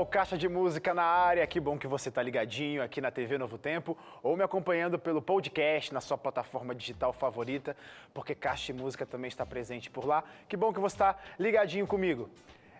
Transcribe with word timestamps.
O 0.00 0.06
Caixa 0.06 0.38
de 0.38 0.48
Música 0.48 0.94
na 0.94 1.02
área, 1.02 1.46
que 1.46 1.60
bom 1.60 1.76
que 1.76 1.86
você 1.86 2.10
tá 2.10 2.22
ligadinho 2.22 2.82
aqui 2.82 3.02
na 3.02 3.10
TV 3.10 3.36
Novo 3.36 3.58
Tempo 3.58 3.98
ou 4.22 4.34
me 4.34 4.42
acompanhando 4.42 4.98
pelo 4.98 5.20
podcast 5.20 5.92
na 5.92 6.00
sua 6.00 6.16
plataforma 6.16 6.74
digital 6.74 7.12
favorita, 7.12 7.76
porque 8.14 8.34
Caixa 8.34 8.72
de 8.72 8.80
Música 8.80 9.04
também 9.04 9.28
está 9.28 9.44
presente 9.44 9.90
por 9.90 10.06
lá. 10.06 10.24
Que 10.48 10.56
bom 10.56 10.72
que 10.72 10.80
você 10.80 10.94
está 10.94 11.18
ligadinho 11.38 11.86
comigo. 11.86 12.30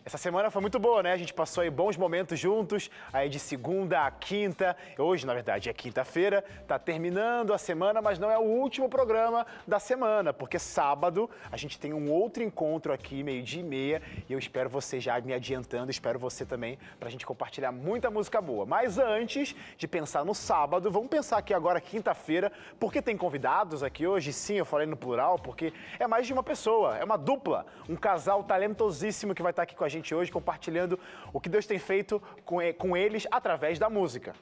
Essa 0.02 0.16
semana 0.16 0.50
foi 0.50 0.62
muito 0.62 0.78
boa, 0.78 1.02
né? 1.02 1.12
A 1.12 1.16
gente 1.18 1.34
passou 1.34 1.62
aí 1.62 1.68
bons 1.68 1.95
momentos 1.95 2.38
juntos, 2.38 2.90
aí 3.12 3.28
de 3.28 3.38
segunda 3.38 4.06
a 4.06 4.10
quinta. 4.10 4.74
Hoje, 4.96 5.26
na 5.26 5.34
verdade, 5.34 5.68
é 5.68 5.74
quinta-feira, 5.74 6.42
tá 6.66 6.78
terminando 6.78 7.52
a 7.52 7.59
semana, 7.59 8.00
mas 8.00 8.18
não 8.18 8.30
é 8.30 8.38
o 8.38 8.42
último 8.42 8.88
programa 8.88 9.46
da 9.66 9.78
semana, 9.78 10.32
porque 10.32 10.59
sábado 10.59 11.28
a 11.52 11.56
gente 11.59 11.78
tem 11.78 11.92
um 11.92 12.10
outro 12.10 12.42
encontro 12.42 12.95
aqui, 12.95 13.23
meio-dia 13.23 13.60
e 13.60 13.62
meia, 13.62 14.02
e 14.26 14.32
eu 14.32 14.38
espero 14.38 14.70
você 14.70 14.98
já 14.98 15.20
me 15.20 15.34
adiantando, 15.34 15.90
espero 15.90 16.18
você 16.18 16.46
também, 16.46 16.78
pra 16.98 17.10
gente 17.10 17.26
compartilhar 17.26 17.70
muita 17.70 18.10
música 18.10 18.40
boa. 18.40 18.64
Mas 18.64 18.96
antes 18.96 19.54
de 19.76 19.87
pensar 19.87 20.24
no 20.24 20.34
sábado, 20.34 20.90
vamos 20.90 21.10
pensar 21.10 21.37
aqui 21.37 21.52
agora, 21.52 21.78
quinta-feira, 21.78 22.51
porque 22.78 23.02
tem 23.02 23.18
convidados 23.18 23.82
aqui 23.82 24.06
hoje, 24.06 24.32
sim, 24.32 24.54
eu 24.54 24.64
falei 24.64 24.87
no 24.87 24.96
plural, 24.96 25.38
porque 25.38 25.74
é 25.98 26.06
mais 26.06 26.26
de 26.26 26.32
uma 26.32 26.42
pessoa, 26.42 26.96
é 26.96 27.04
uma 27.04 27.18
dupla, 27.18 27.66
um 27.87 27.96
casal 27.96 28.42
talentosíssimo 28.42 29.34
que 29.34 29.42
vai 29.42 29.51
estar 29.51 29.64
aqui 29.64 29.74
com 29.74 29.85
a 29.85 29.90
gente 29.91 30.15
hoje 30.15 30.30
compartilhando 30.33 30.99
o 31.33 31.41
que 31.41 31.49
Deus 31.49 31.66
tem 31.66 31.79
feito 31.79 32.23
com, 32.45 32.59
com 32.79 32.96
eles 32.96 33.27
através 33.30 33.79
da 33.79 33.91
música. 33.91 34.35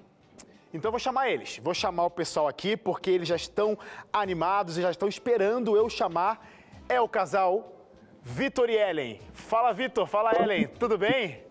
Então 0.73 0.89
eu 0.89 0.93
vou 0.93 1.01
chamar 1.01 1.31
eles, 1.31 1.59
vou 1.63 1.73
chamar 1.73 2.05
o 2.05 2.11
pessoal 2.11 2.47
aqui 2.47 2.77
porque 2.77 3.11
eles 3.11 3.27
já 3.27 3.37
estão 3.37 3.79
animados 4.13 4.77
e 4.77 4.83
já 4.83 4.91
estão 4.91 5.09
esperando 5.09 5.77
eu 5.77 5.89
chamar. 5.89 6.47
É 6.89 7.01
o 7.01 7.09
casal 7.09 7.75
Vitor 8.23 8.69
e 8.69 8.77
Ellen. 8.77 9.21
Fala 9.33 9.73
Vitor, 9.73 10.07
fala 10.07 10.33
Ellen, 10.39 10.69
tudo 10.69 10.99
bem? 10.99 11.43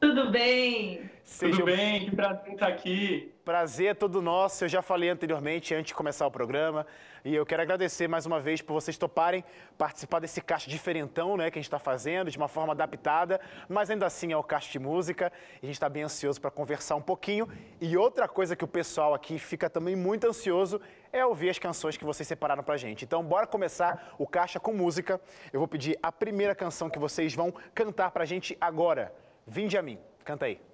Tudo 0.00 0.30
bem? 0.30 1.10
Sejam... 1.24 1.58
Tudo 1.58 1.66
bem, 1.66 2.04
que 2.04 2.16
prazer 2.16 2.52
estar 2.52 2.68
aqui. 2.68 3.31
Prazer 3.44 3.86
é 3.86 3.94
todo 3.94 4.22
nosso. 4.22 4.62
Eu 4.62 4.68
já 4.68 4.80
falei 4.80 5.08
anteriormente, 5.08 5.74
antes 5.74 5.88
de 5.88 5.94
começar 5.94 6.24
o 6.24 6.30
programa, 6.30 6.86
e 7.24 7.34
eu 7.34 7.44
quero 7.44 7.60
agradecer 7.60 8.06
mais 8.06 8.24
uma 8.24 8.38
vez 8.38 8.62
por 8.62 8.72
vocês 8.72 8.96
toparem 8.96 9.44
participar 9.76 10.20
desse 10.20 10.40
caixa 10.40 10.70
diferentão 10.70 11.36
né, 11.36 11.50
que 11.50 11.58
a 11.58 11.60
gente 11.60 11.66
está 11.66 11.78
fazendo, 11.78 12.30
de 12.30 12.36
uma 12.36 12.46
forma 12.46 12.72
adaptada, 12.72 13.40
mas 13.68 13.90
ainda 13.90 14.06
assim 14.06 14.32
é 14.32 14.36
o 14.36 14.44
caixa 14.44 14.70
de 14.70 14.78
música, 14.78 15.32
a 15.60 15.66
gente 15.66 15.74
está 15.74 15.88
bem 15.88 16.04
ansioso 16.04 16.40
para 16.40 16.52
conversar 16.52 16.94
um 16.94 17.02
pouquinho. 17.02 17.48
E 17.80 17.96
outra 17.96 18.28
coisa 18.28 18.54
que 18.54 18.64
o 18.64 18.68
pessoal 18.68 19.12
aqui 19.12 19.40
fica 19.40 19.68
também 19.68 19.96
muito 19.96 20.24
ansioso 20.24 20.80
é 21.12 21.26
ouvir 21.26 21.50
as 21.50 21.58
canções 21.58 21.96
que 21.96 22.04
vocês 22.04 22.28
separaram 22.28 22.62
para 22.62 22.74
a 22.74 22.78
gente. 22.78 23.04
Então, 23.04 23.24
bora 23.24 23.44
começar 23.44 24.14
o 24.18 24.26
caixa 24.26 24.60
com 24.60 24.72
música. 24.72 25.20
Eu 25.52 25.58
vou 25.58 25.66
pedir 25.66 25.98
a 26.00 26.12
primeira 26.12 26.54
canção 26.54 26.88
que 26.88 26.98
vocês 26.98 27.34
vão 27.34 27.52
cantar 27.74 28.12
para 28.12 28.22
a 28.22 28.26
gente 28.26 28.56
agora. 28.60 29.12
Vinde 29.44 29.76
a 29.76 29.82
mim. 29.82 29.98
Canta 30.24 30.46
aí. 30.46 30.71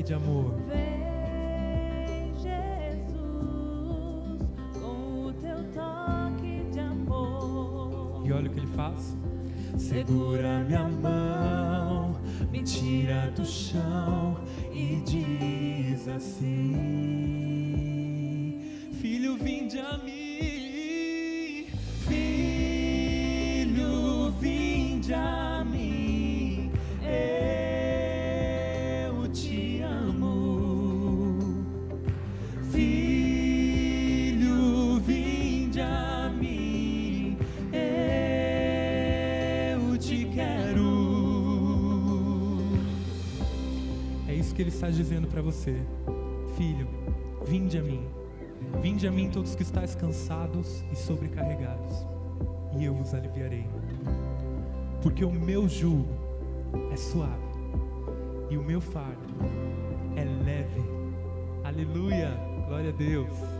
Toque 0.00 0.04
de 6.70 6.80
amor. 6.80 8.22
E 8.24 8.32
olha 8.32 8.48
o 8.48 8.52
que 8.52 8.60
ele 8.60 8.66
faz. 8.68 9.16
Segura 9.76 10.64
minha 10.64 10.88
mão, 10.88 12.18
me 12.50 12.62
tira 12.62 13.30
do 13.30 13.44
chão 13.44 14.40
e 14.72 15.02
diz 15.04 16.08
assim: 16.08 16.48
Filho, 19.00 19.36
vinde 19.36 19.78
a 19.78 19.98
mim. 19.98 20.29
Dizendo 45.02 45.28
para 45.28 45.40
você. 45.40 45.80
Filho, 46.56 46.86
vinde 47.46 47.78
a 47.78 47.82
mim. 47.82 48.06
Vinde 48.82 49.08
a 49.08 49.10
mim 49.10 49.30
todos 49.30 49.54
que 49.54 49.62
estáis 49.62 49.94
cansados 49.94 50.84
e 50.92 50.96
sobrecarregados, 50.96 52.06
e 52.78 52.84
eu 52.84 52.94
vos 52.94 53.14
aliviarei. 53.14 53.66
Porque 55.02 55.24
o 55.24 55.32
meu 55.32 55.66
jugo 55.66 56.12
é 56.92 56.96
suave 56.96 57.50
e 58.50 58.58
o 58.58 58.62
meu 58.62 58.80
fardo 58.80 59.34
é 60.16 60.24
leve. 60.24 60.82
Aleluia, 61.64 62.36
glória 62.68 62.90
a 62.90 62.92
Deus. 62.92 63.59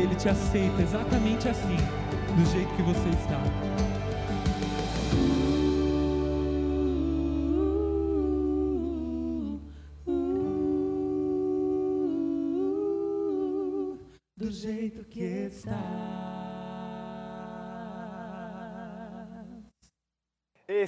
Ele 0.00 0.14
te 0.14 0.28
aceita 0.28 0.82
exatamente 0.82 1.48
assim, 1.48 1.76
do 2.36 2.52
jeito 2.52 2.74
que 2.74 2.82
você 2.82 3.08
está. 3.08 3.97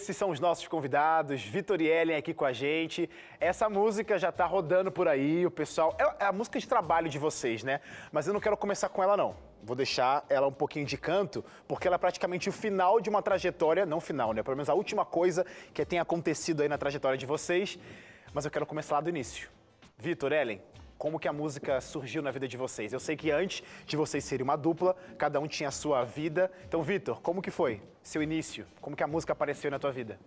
Esses 0.00 0.16
são 0.16 0.30
os 0.30 0.40
nossos 0.40 0.66
convidados, 0.66 1.42
Vitor 1.42 1.78
e 1.82 1.86
Ellen 1.86 2.16
aqui 2.16 2.32
com 2.32 2.46
a 2.46 2.54
gente. 2.54 3.08
Essa 3.38 3.68
música 3.68 4.18
já 4.18 4.32
tá 4.32 4.46
rodando 4.46 4.90
por 4.90 5.06
aí, 5.06 5.44
o 5.44 5.50
pessoal. 5.50 5.94
É 6.18 6.24
a 6.24 6.32
música 6.32 6.58
de 6.58 6.66
trabalho 6.66 7.06
de 7.06 7.18
vocês, 7.18 7.62
né? 7.62 7.82
Mas 8.10 8.26
eu 8.26 8.32
não 8.32 8.40
quero 8.40 8.56
começar 8.56 8.88
com 8.88 9.02
ela, 9.02 9.14
não. 9.14 9.36
Vou 9.62 9.76
deixar 9.76 10.24
ela 10.30 10.46
um 10.46 10.52
pouquinho 10.52 10.86
de 10.86 10.96
canto, 10.96 11.44
porque 11.68 11.86
ela 11.86 11.96
é 11.96 11.98
praticamente 11.98 12.48
o 12.48 12.52
final 12.52 12.98
de 12.98 13.10
uma 13.10 13.20
trajetória, 13.20 13.84
não 13.84 14.00
final, 14.00 14.32
né? 14.32 14.42
Pelo 14.42 14.56
menos 14.56 14.70
a 14.70 14.74
última 14.74 15.04
coisa 15.04 15.44
que 15.74 15.84
tem 15.84 15.98
acontecido 15.98 16.62
aí 16.62 16.68
na 16.68 16.78
trajetória 16.78 17.18
de 17.18 17.26
vocês. 17.26 17.78
Mas 18.32 18.46
eu 18.46 18.50
quero 18.50 18.64
começar 18.64 18.94
lá 18.94 19.00
do 19.02 19.10
início. 19.10 19.50
Vitor, 19.98 20.32
Ellen, 20.32 20.62
como 21.00 21.18
que 21.18 21.26
a 21.26 21.32
música 21.32 21.80
surgiu 21.80 22.20
na 22.20 22.30
vida 22.30 22.46
de 22.46 22.58
vocês? 22.58 22.92
Eu 22.92 23.00
sei 23.00 23.16
que 23.16 23.30
antes 23.30 23.62
de 23.86 23.96
vocês 23.96 24.22
serem 24.22 24.44
uma 24.44 24.54
dupla, 24.54 24.94
cada 25.16 25.40
um 25.40 25.46
tinha 25.46 25.70
a 25.70 25.72
sua 25.72 26.04
vida. 26.04 26.52
Então, 26.68 26.82
Vitor, 26.82 27.22
como 27.22 27.40
que 27.40 27.50
foi 27.50 27.80
seu 28.02 28.22
início? 28.22 28.66
Como 28.82 28.94
que 28.94 29.02
a 29.02 29.06
música 29.06 29.32
apareceu 29.32 29.70
na 29.70 29.78
tua 29.78 29.90
vida? 29.90 30.20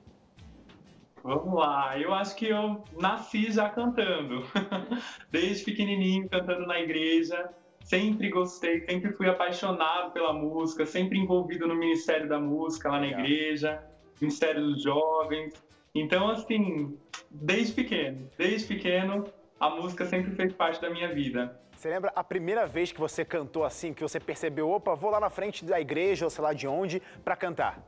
Vamos 1.24 1.54
lá, 1.54 1.96
eu 2.00 2.12
acho 2.12 2.36
que 2.36 2.48
eu 2.48 2.84
nasci 3.00 3.52
já 3.52 3.70
cantando. 3.70 4.44
Desde 5.30 5.64
pequenininho, 5.64 6.28
cantando 6.28 6.66
na 6.66 6.80
igreja. 6.80 7.52
Sempre 7.81 8.31
gostei, 8.31 8.84
sempre 8.84 9.14
fui 9.14 9.30
apaixonado 9.30 10.12
pela 10.12 10.34
música, 10.34 10.88
sempre 10.88 11.20
envolvido 11.20 11.68
no 11.68 11.75
Ministério 11.75 12.28
da 12.28 12.40
Música 12.40 12.90
lá 12.90 12.96
na 12.96 13.06
Legal. 13.06 13.20
igreja, 13.20 13.84
Ministério 14.20 14.64
dos 14.64 14.81
Jovens. 14.81 15.54
Então, 15.94 16.31
assim, 16.31 16.98
desde 17.30 17.74
pequeno, 17.74 18.28
desde 18.40 18.68
pequeno, 18.68 19.24
a 19.63 19.69
música 19.69 20.06
sempre 20.06 20.31
fez 20.36 20.51
parte 20.51 20.81
da 20.81 20.89
minha 20.89 21.13
vida. 21.13 21.57
Você 21.74 21.89
lembra 21.89 22.12
a 22.13 22.24
primeira 22.24 22.68
vez 22.68 22.92
que 22.92 23.00
você 23.00 23.24
cantou 23.24 23.63
assim, 23.63 23.94
que 23.94 24.01
você 24.01 24.19
percebeu, 24.19 24.69
opa, 24.69 24.94
vou 24.94 25.10
lá 25.10 25.21
na 25.21 25.30
frente 25.30 25.63
da 25.63 25.80
igreja 25.80 26.25
ou 26.25 26.30
sei 26.30 26.44
lá 26.44 26.51
de 26.54 26.68
onde 26.68 27.01
pra 27.24 27.36
cantar? 27.38 27.81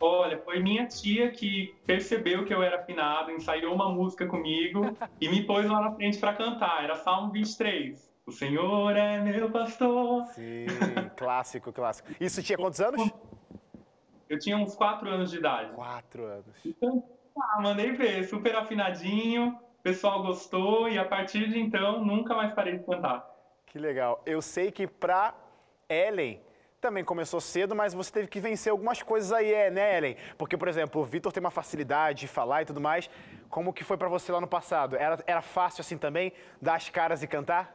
Olha, 0.00 0.38
foi 0.38 0.60
minha 0.60 0.86
tia 0.86 1.30
que 1.30 1.74
percebeu 1.84 2.46
que 2.46 2.54
eu 2.54 2.62
era 2.62 2.76
afinado, 2.76 3.30
ensaiou 3.30 3.74
uma 3.74 3.90
música 3.90 4.26
comigo 4.26 4.96
e 5.20 5.28
me 5.28 5.42
pôs 5.42 5.68
lá 5.68 5.82
na 5.82 5.92
frente 5.92 6.18
para 6.18 6.32
cantar. 6.32 6.82
Era 6.82 6.96
Salmo 6.96 7.30
23. 7.30 8.08
O 8.24 8.32
Senhor 8.32 8.96
é 8.96 9.20
meu 9.20 9.50
pastor. 9.50 10.24
Sim, 10.28 10.66
clássico, 11.16 11.72
clássico. 11.72 12.08
Isso 12.18 12.42
tinha 12.42 12.56
quantos 12.56 12.80
anos? 12.80 13.10
Eu 14.30 14.38
tinha 14.38 14.56
uns 14.56 14.74
4 14.74 15.08
anos 15.10 15.30
de 15.30 15.38
idade. 15.38 15.74
Quatro 15.74 16.24
anos. 16.24 16.56
Então, 16.64 17.04
ah, 17.36 17.60
mandei 17.60 17.92
ver, 17.92 18.24
super 18.24 18.54
afinadinho, 18.56 19.58
o 19.78 19.82
pessoal 19.82 20.22
gostou 20.22 20.88
e 20.88 20.98
a 20.98 21.04
partir 21.04 21.48
de 21.48 21.58
então 21.58 22.04
nunca 22.04 22.34
mais 22.34 22.52
parei 22.52 22.78
de 22.78 22.84
cantar. 22.84 23.28
Que 23.66 23.78
legal. 23.78 24.20
Eu 24.26 24.42
sei 24.42 24.70
que 24.70 24.86
pra 24.86 25.34
Ellen 25.88 26.40
também 26.80 27.04
começou 27.04 27.40
cedo, 27.40 27.74
mas 27.74 27.94
você 27.94 28.12
teve 28.12 28.28
que 28.28 28.40
vencer 28.40 28.70
algumas 28.70 29.02
coisas 29.02 29.32
aí, 29.32 29.52
é, 29.52 29.70
né, 29.70 29.98
Ellen? 29.98 30.16
Porque, 30.36 30.56
por 30.56 30.68
exemplo, 30.68 31.00
o 31.00 31.04
Vitor 31.04 31.32
tem 31.32 31.40
uma 31.40 31.50
facilidade 31.50 32.20
de 32.20 32.28
falar 32.28 32.62
e 32.62 32.64
tudo 32.64 32.80
mais. 32.80 33.10
Como 33.48 33.72
que 33.72 33.84
foi 33.84 33.96
pra 33.96 34.08
você 34.08 34.30
lá 34.32 34.40
no 34.40 34.46
passado? 34.46 34.96
Era, 34.96 35.18
era 35.26 35.42
fácil 35.42 35.80
assim 35.80 35.98
também, 35.98 36.32
dar 36.60 36.74
as 36.74 36.88
caras 36.88 37.22
e 37.22 37.26
cantar? 37.26 37.74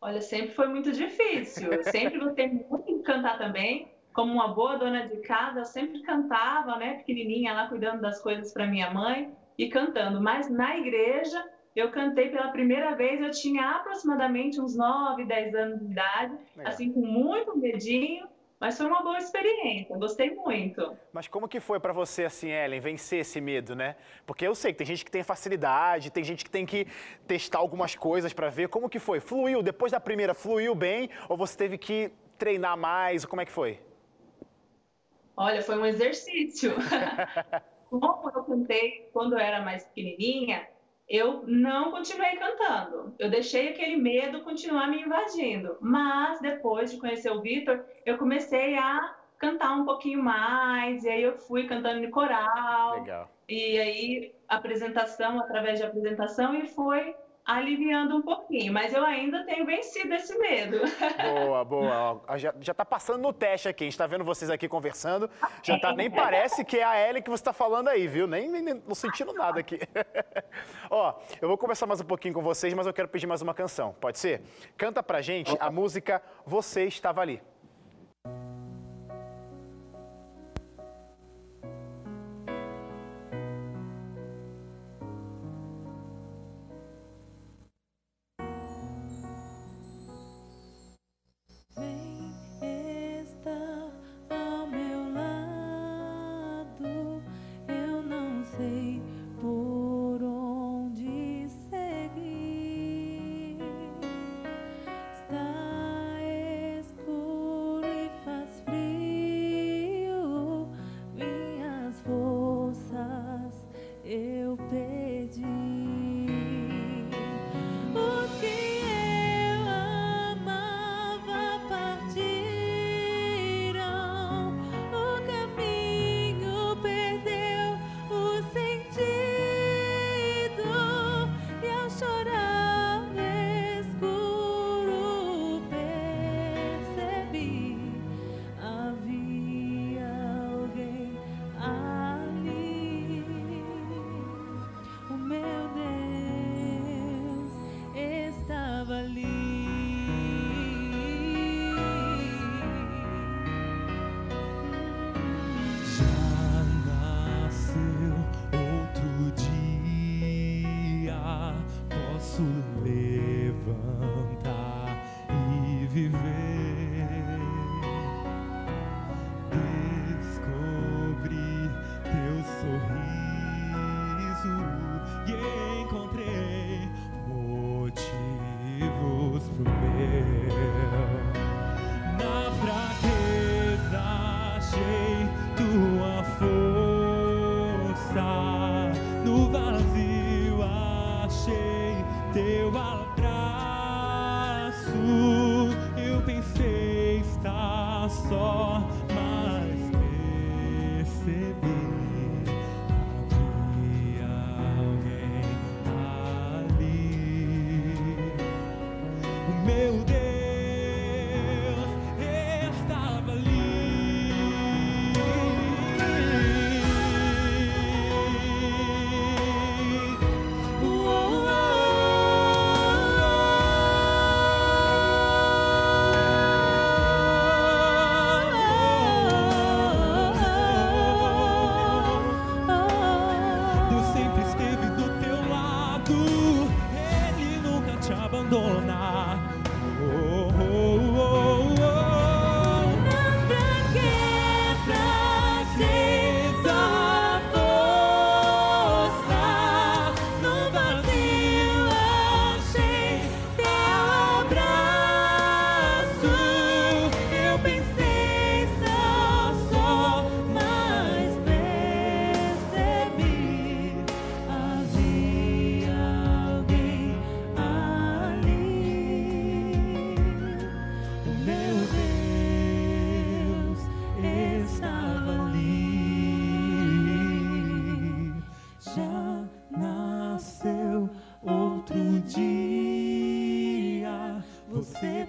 Olha, 0.00 0.20
sempre 0.20 0.54
foi 0.54 0.68
muito 0.68 0.92
difícil. 0.92 1.72
Eu 1.72 1.82
sempre 1.84 2.18
gostei 2.18 2.48
muito 2.48 2.98
de 2.98 3.02
cantar 3.02 3.38
também. 3.38 3.90
Como 4.12 4.32
uma 4.32 4.48
boa 4.48 4.76
dona 4.76 5.08
de 5.08 5.16
casa, 5.18 5.60
eu 5.60 5.64
sempre 5.64 6.00
cantava, 6.02 6.76
né, 6.76 6.94
pequenininha 6.94 7.54
lá 7.54 7.68
cuidando 7.68 8.00
das 8.00 8.20
coisas 8.20 8.52
para 8.52 8.66
minha 8.66 8.90
mãe 8.90 9.34
e 9.58 9.68
cantando. 9.68 10.20
Mas 10.20 10.50
na 10.50 10.76
igreja, 10.76 11.44
eu 11.74 11.90
cantei 11.90 12.28
pela 12.28 12.48
primeira 12.48 12.94
vez, 12.94 13.20
eu 13.20 13.30
tinha 13.30 13.70
aproximadamente 13.70 14.60
uns 14.60 14.76
9, 14.76 15.24
10 15.24 15.54
anos 15.54 15.80
de 15.80 15.86
idade, 15.86 16.38
Legal. 16.56 16.72
assim 16.72 16.92
com 16.92 17.00
muito 17.00 17.56
medinho, 17.58 18.28
mas 18.60 18.78
foi 18.78 18.86
uma 18.86 19.02
boa 19.02 19.18
experiência. 19.18 19.96
Gostei 19.96 20.34
muito. 20.34 20.96
Mas 21.12 21.26
como 21.28 21.48
que 21.48 21.60
foi 21.60 21.80
pra 21.80 21.92
você, 21.92 22.24
assim, 22.24 22.50
Ellen, 22.50 22.80
vencer 22.80 23.20
esse 23.20 23.40
medo, 23.40 23.74
né? 23.74 23.96
Porque 24.24 24.46
eu 24.46 24.54
sei 24.54 24.72
que 24.72 24.78
tem 24.78 24.86
gente 24.86 25.04
que 25.04 25.10
tem 25.10 25.22
facilidade, 25.22 26.10
tem 26.10 26.24
gente 26.24 26.44
que 26.44 26.50
tem 26.50 26.64
que 26.64 26.86
testar 27.26 27.58
algumas 27.58 27.94
coisas 27.94 28.32
pra 28.32 28.48
ver. 28.48 28.68
Como 28.68 28.88
que 28.88 28.98
foi? 28.98 29.20
Fluiu? 29.20 29.62
Depois 29.62 29.92
da 29.92 30.00
primeira, 30.00 30.32
fluiu 30.32 30.74
bem? 30.74 31.10
Ou 31.28 31.36
você 31.36 31.58
teve 31.58 31.76
que 31.76 32.10
treinar 32.38 32.76
mais? 32.78 33.24
Como 33.24 33.42
é 33.42 33.44
que 33.44 33.52
foi? 33.52 33.80
Olha, 35.36 35.60
foi 35.60 35.76
um 35.76 35.84
exercício. 35.84 36.72
Como 38.00 38.30
eu 38.34 38.44
cantei 38.44 39.08
quando 39.12 39.34
eu 39.34 39.38
era 39.38 39.62
mais 39.62 39.84
pequenininha, 39.84 40.66
eu 41.08 41.42
não 41.46 41.90
continuei 41.90 42.36
cantando. 42.36 43.14
Eu 43.18 43.28
deixei 43.28 43.68
aquele 43.68 43.96
medo 43.96 44.42
continuar 44.42 44.88
me 44.88 45.02
invadindo. 45.02 45.76
Mas 45.80 46.40
depois 46.40 46.90
de 46.90 46.98
conhecer 46.98 47.30
o 47.30 47.40
Vitor, 47.40 47.84
eu 48.06 48.16
comecei 48.16 48.76
a 48.76 49.14
cantar 49.38 49.76
um 49.76 49.84
pouquinho 49.84 50.22
mais, 50.22 51.04
e 51.04 51.08
aí 51.08 51.22
eu 51.22 51.36
fui 51.36 51.66
cantando 51.66 52.02
em 52.02 52.10
coral, 52.10 53.00
Legal. 53.00 53.30
e 53.48 53.78
aí 53.78 54.34
apresentação 54.48 55.38
através 55.38 55.78
de 55.78 55.84
apresentação 55.84 56.54
e 56.54 56.66
foi 56.68 57.14
aliviando 57.44 58.16
um 58.16 58.22
pouquinho, 58.22 58.72
mas 58.72 58.94
eu 58.94 59.04
ainda 59.04 59.44
tenho 59.44 59.66
vencido 59.66 60.14
esse 60.14 60.36
medo. 60.38 60.78
Boa, 61.34 61.64
boa. 61.64 62.22
Já, 62.36 62.54
já 62.58 62.72
tá 62.72 62.84
passando 62.84 63.20
no 63.20 63.32
teste 63.32 63.68
aqui. 63.68 63.84
A 63.84 63.86
gente 63.86 63.98
tá 63.98 64.06
vendo 64.06 64.24
vocês 64.24 64.50
aqui 64.50 64.66
conversando. 64.68 65.30
Já 65.62 65.78
tá, 65.78 65.92
nem 65.92 66.10
parece 66.10 66.64
que 66.64 66.78
é 66.78 66.84
a 66.84 67.08
Ellen 67.08 67.22
que 67.22 67.30
você 67.30 67.44
tá 67.44 67.52
falando 67.52 67.88
aí, 67.88 68.06
viu? 68.06 68.26
Nem, 68.26 68.48
nem, 68.48 68.62
nem 68.62 68.82
não 68.86 68.94
sentindo 68.94 69.32
nada 69.32 69.60
aqui. 69.60 69.78
Ó, 70.90 71.14
eu 71.40 71.48
vou 71.48 71.58
conversar 71.58 71.86
mais 71.86 72.00
um 72.00 72.04
pouquinho 72.04 72.32
com 72.32 72.42
vocês, 72.42 72.72
mas 72.72 72.86
eu 72.86 72.92
quero 72.94 73.08
pedir 73.08 73.26
mais 73.26 73.42
uma 73.42 73.52
canção. 73.52 73.94
Pode 74.00 74.18
ser? 74.18 74.42
Canta 74.76 75.02
pra 75.02 75.20
gente 75.20 75.54
a 75.60 75.70
música 75.70 76.22
Você 76.46 76.84
Estava 76.84 77.20
Ali. 77.20 77.42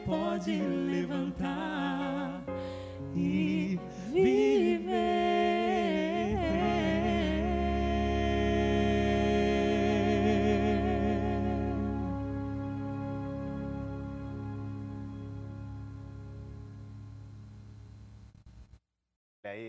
pode 0.05 0.61
levantar 0.61 2.43
e 3.15 3.79
viver. 4.13 5.25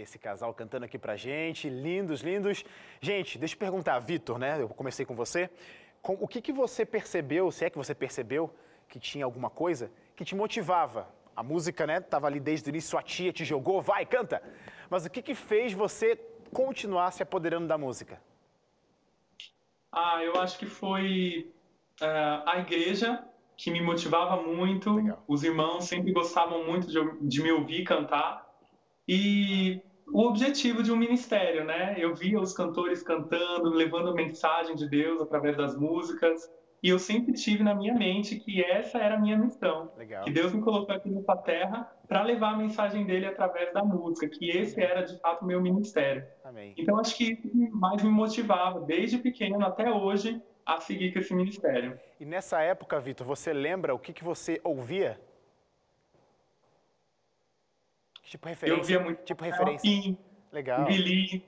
Esse 0.02 0.18
casal 0.20 0.54
cantando 0.54 0.84
aqui 0.84 0.98
pra 0.98 1.16
gente, 1.16 1.68
lindos, 1.68 2.20
lindos. 2.20 2.64
Gente, 3.00 3.38
deixa 3.38 3.54
eu 3.54 3.58
perguntar, 3.58 3.98
Vitor, 3.98 4.38
né? 4.38 4.60
Eu 4.60 4.68
comecei 4.68 5.04
com 5.04 5.16
você. 5.16 5.50
Com, 6.00 6.14
o 6.14 6.28
que, 6.28 6.40
que 6.40 6.52
você 6.52 6.86
percebeu, 6.86 7.50
se 7.50 7.64
é 7.64 7.70
que 7.70 7.76
você 7.76 7.92
percebeu 7.92 8.54
que 8.88 9.00
tinha 9.00 9.24
alguma 9.24 9.50
coisa 9.50 9.90
que 10.16 10.24
te 10.24 10.34
motivava? 10.34 11.14
A 11.34 11.42
música, 11.42 11.86
né? 11.86 12.00
Tava 12.00 12.26
ali 12.26 12.40
desde 12.40 12.68
o 12.68 12.70
início, 12.70 12.90
sua 12.90 13.02
tia 13.02 13.32
te 13.32 13.44
jogou, 13.44 13.80
vai, 13.82 14.06
canta. 14.06 14.42
Mas 14.88 15.04
o 15.04 15.10
que, 15.10 15.20
que 15.20 15.34
fez 15.34 15.72
você 15.74 16.16
continuar 16.52 17.10
se 17.10 17.22
apoderando 17.22 17.66
da 17.66 17.76
música? 17.76 18.20
Ah, 19.92 20.22
eu 20.24 20.40
acho 20.40 20.58
que 20.58 20.66
foi 20.66 21.52
eh, 22.00 22.42
a 22.46 22.58
igreja 22.58 23.22
que 23.56 23.70
me 23.70 23.82
motivava 23.82 24.42
muito. 24.42 24.94
Legal. 24.94 25.22
Os 25.28 25.44
irmãos 25.44 25.84
sempre 25.84 26.12
gostavam 26.12 26.64
muito 26.64 26.86
de, 26.86 26.98
de 27.20 27.42
me 27.42 27.52
ouvir 27.52 27.84
cantar. 27.84 28.46
E 29.06 29.82
o 30.06 30.22
objetivo 30.22 30.82
de 30.82 30.92
um 30.92 30.96
ministério, 30.96 31.64
né? 31.64 31.96
Eu 31.98 32.14
via 32.14 32.40
os 32.40 32.52
cantores 32.54 33.02
cantando, 33.02 33.70
levando 33.70 34.10
a 34.10 34.14
mensagem 34.14 34.74
de 34.74 34.88
Deus 34.88 35.20
através 35.20 35.56
das 35.56 35.76
músicas. 35.76 36.50
E 36.86 36.88
eu 36.88 37.00
sempre 37.00 37.32
tive 37.32 37.64
na 37.64 37.74
minha 37.74 37.92
mente 37.92 38.36
que 38.36 38.62
essa 38.62 38.98
era 38.98 39.16
a 39.16 39.18
minha 39.18 39.36
missão. 39.36 39.90
Legal. 39.96 40.22
Que 40.22 40.30
Deus 40.30 40.52
me 40.52 40.62
colocou 40.62 40.94
aqui 40.94 41.10
nessa 41.10 41.36
terra 41.36 41.92
para 42.06 42.22
levar 42.22 42.52
a 42.52 42.56
mensagem 42.56 43.04
dele 43.04 43.26
através 43.26 43.74
da 43.74 43.82
música, 43.82 44.28
que 44.28 44.48
esse 44.50 44.80
era 44.80 45.02
de 45.02 45.18
fato 45.18 45.42
o 45.42 45.46
meu 45.48 45.60
ministério. 45.60 46.24
Amém. 46.44 46.74
Então 46.78 46.96
acho 47.00 47.16
que 47.16 47.42
mais 47.72 48.00
me 48.04 48.08
motivava, 48.08 48.82
desde 48.82 49.18
pequeno 49.18 49.66
até 49.66 49.90
hoje, 49.90 50.40
a 50.64 50.78
seguir 50.78 51.12
com 51.12 51.18
esse 51.18 51.34
ministério. 51.34 51.98
E 52.20 52.24
nessa 52.24 52.62
época, 52.62 53.00
Vitor, 53.00 53.26
você 53.26 53.52
lembra 53.52 53.92
o 53.92 53.98
que, 53.98 54.12
que 54.12 54.22
você 54.22 54.60
ouvia? 54.62 55.20
Tipo 58.22 58.46
referência. 58.46 58.80
Eu 58.80 58.84
via 58.84 59.00
muito 59.00 59.24
Tipo 59.24 59.42
referência. 59.42 59.90
Kim, 59.90 60.16
Legal. 60.52 60.84
Billy, 60.84 61.44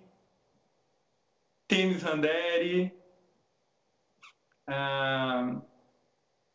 Tênis 1.68 2.02
Randeri. 2.02 2.97
Ah, 4.70 5.62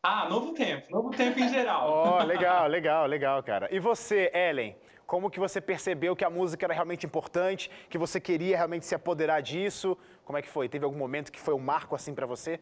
ah, 0.04 0.28
Novo 0.28 0.54
Tempo, 0.54 0.86
Novo 0.88 1.10
Tempo 1.10 1.40
em 1.40 1.48
geral. 1.48 1.90
Ó, 1.90 2.22
legal, 2.22 2.68
legal, 2.68 3.06
legal, 3.06 3.42
cara. 3.42 3.68
E 3.72 3.80
você, 3.80 4.30
Ellen, 4.32 4.76
como 5.04 5.28
que 5.28 5.40
você 5.40 5.60
percebeu 5.60 6.14
que 6.14 6.24
a 6.24 6.30
música 6.30 6.64
era 6.64 6.72
realmente 6.72 7.04
importante, 7.04 7.68
que 7.90 7.98
você 7.98 8.20
queria 8.20 8.56
realmente 8.56 8.86
se 8.86 8.94
apoderar 8.94 9.42
disso? 9.42 9.98
Como 10.24 10.38
é 10.38 10.42
que 10.42 10.48
foi? 10.48 10.68
Teve 10.68 10.84
algum 10.84 10.96
momento 10.96 11.32
que 11.32 11.40
foi 11.40 11.54
um 11.54 11.58
marco 11.58 11.96
assim 11.96 12.14
pra 12.14 12.24
você? 12.24 12.60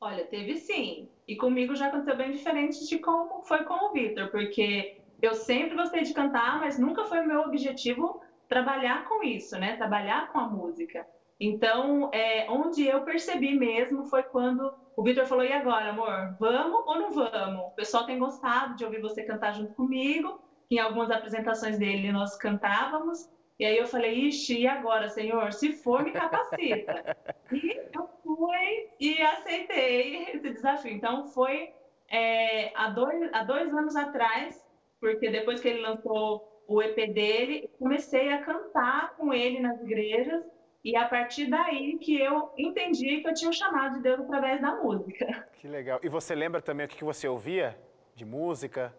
Olha, 0.00 0.26
teve 0.26 0.56
sim. 0.56 1.08
E 1.28 1.36
comigo 1.36 1.76
já 1.76 1.86
aconteceu 1.86 2.16
bem 2.16 2.32
diferente 2.32 2.86
de 2.88 2.98
como 2.98 3.42
foi 3.42 3.64
com 3.64 3.74
o 3.74 3.92
Vitor, 3.92 4.30
porque 4.30 5.00
eu 5.22 5.34
sempre 5.34 5.76
gostei 5.76 6.02
de 6.02 6.12
cantar, 6.12 6.58
mas 6.58 6.78
nunca 6.78 7.04
foi 7.04 7.20
o 7.20 7.26
meu 7.26 7.42
objetivo 7.42 8.20
trabalhar 8.48 9.08
com 9.08 9.22
isso, 9.22 9.56
né? 9.58 9.76
Trabalhar 9.76 10.32
com 10.32 10.38
a 10.38 10.48
música. 10.48 11.06
Então, 11.38 12.10
é, 12.12 12.46
onde 12.48 12.86
eu 12.86 13.02
percebi 13.02 13.58
mesmo 13.58 14.04
foi 14.04 14.22
quando 14.22 14.72
o 14.96 15.02
Vitor 15.02 15.26
falou: 15.26 15.44
e 15.44 15.52
agora, 15.52 15.90
amor? 15.90 16.36
Vamos 16.38 16.86
ou 16.86 16.98
não 16.98 17.10
vamos? 17.10 17.66
O 17.66 17.70
pessoal 17.70 18.06
tem 18.06 18.18
gostado 18.18 18.76
de 18.76 18.84
ouvir 18.84 19.00
você 19.00 19.22
cantar 19.22 19.52
junto 19.52 19.74
comigo. 19.74 20.40
Em 20.70 20.78
algumas 20.78 21.10
apresentações 21.10 21.78
dele 21.78 22.12
nós 22.12 22.36
cantávamos. 22.36 23.28
E 23.58 23.64
aí 23.64 23.76
eu 23.76 23.86
falei: 23.86 24.14
ixi, 24.28 24.60
e 24.60 24.66
agora, 24.66 25.08
Senhor? 25.08 25.52
Se 25.52 25.72
for, 25.72 26.02
me 26.02 26.12
capacita. 26.12 27.16
E 27.52 27.80
eu 27.92 28.08
fui 28.22 28.88
e 28.98 29.20
aceitei 29.20 30.24
esse 30.30 30.50
desafio. 30.50 30.92
Então, 30.92 31.26
foi 31.28 31.72
é, 32.10 32.72
há, 32.74 32.90
dois, 32.90 33.30
há 33.32 33.44
dois 33.44 33.72
anos 33.72 33.96
atrás, 33.96 34.64
porque 35.00 35.30
depois 35.30 35.60
que 35.60 35.68
ele 35.68 35.80
lançou 35.80 36.64
o 36.66 36.82
EP 36.82 37.12
dele, 37.12 37.70
comecei 37.78 38.32
a 38.32 38.42
cantar 38.42 39.14
com 39.16 39.32
ele 39.32 39.60
nas 39.60 39.80
igrejas. 39.82 40.44
E 40.84 40.94
a 40.96 41.08
partir 41.08 41.46
daí 41.46 41.98
que 41.98 42.20
eu 42.20 42.52
entendi 42.58 43.22
que 43.22 43.28
eu 43.28 43.32
tinha 43.32 43.48
um 43.48 43.52
chamado 43.52 43.94
de 43.94 44.02
Deus 44.02 44.20
através 44.20 44.60
da 44.60 44.74
música. 44.76 45.48
Que 45.58 45.66
legal. 45.66 45.98
E 46.02 46.08
você 46.08 46.34
lembra 46.34 46.60
também 46.60 46.84
o 46.84 46.88
que 46.88 47.02
você 47.02 47.26
ouvia 47.26 47.78
de 48.14 48.24
música? 48.24 48.94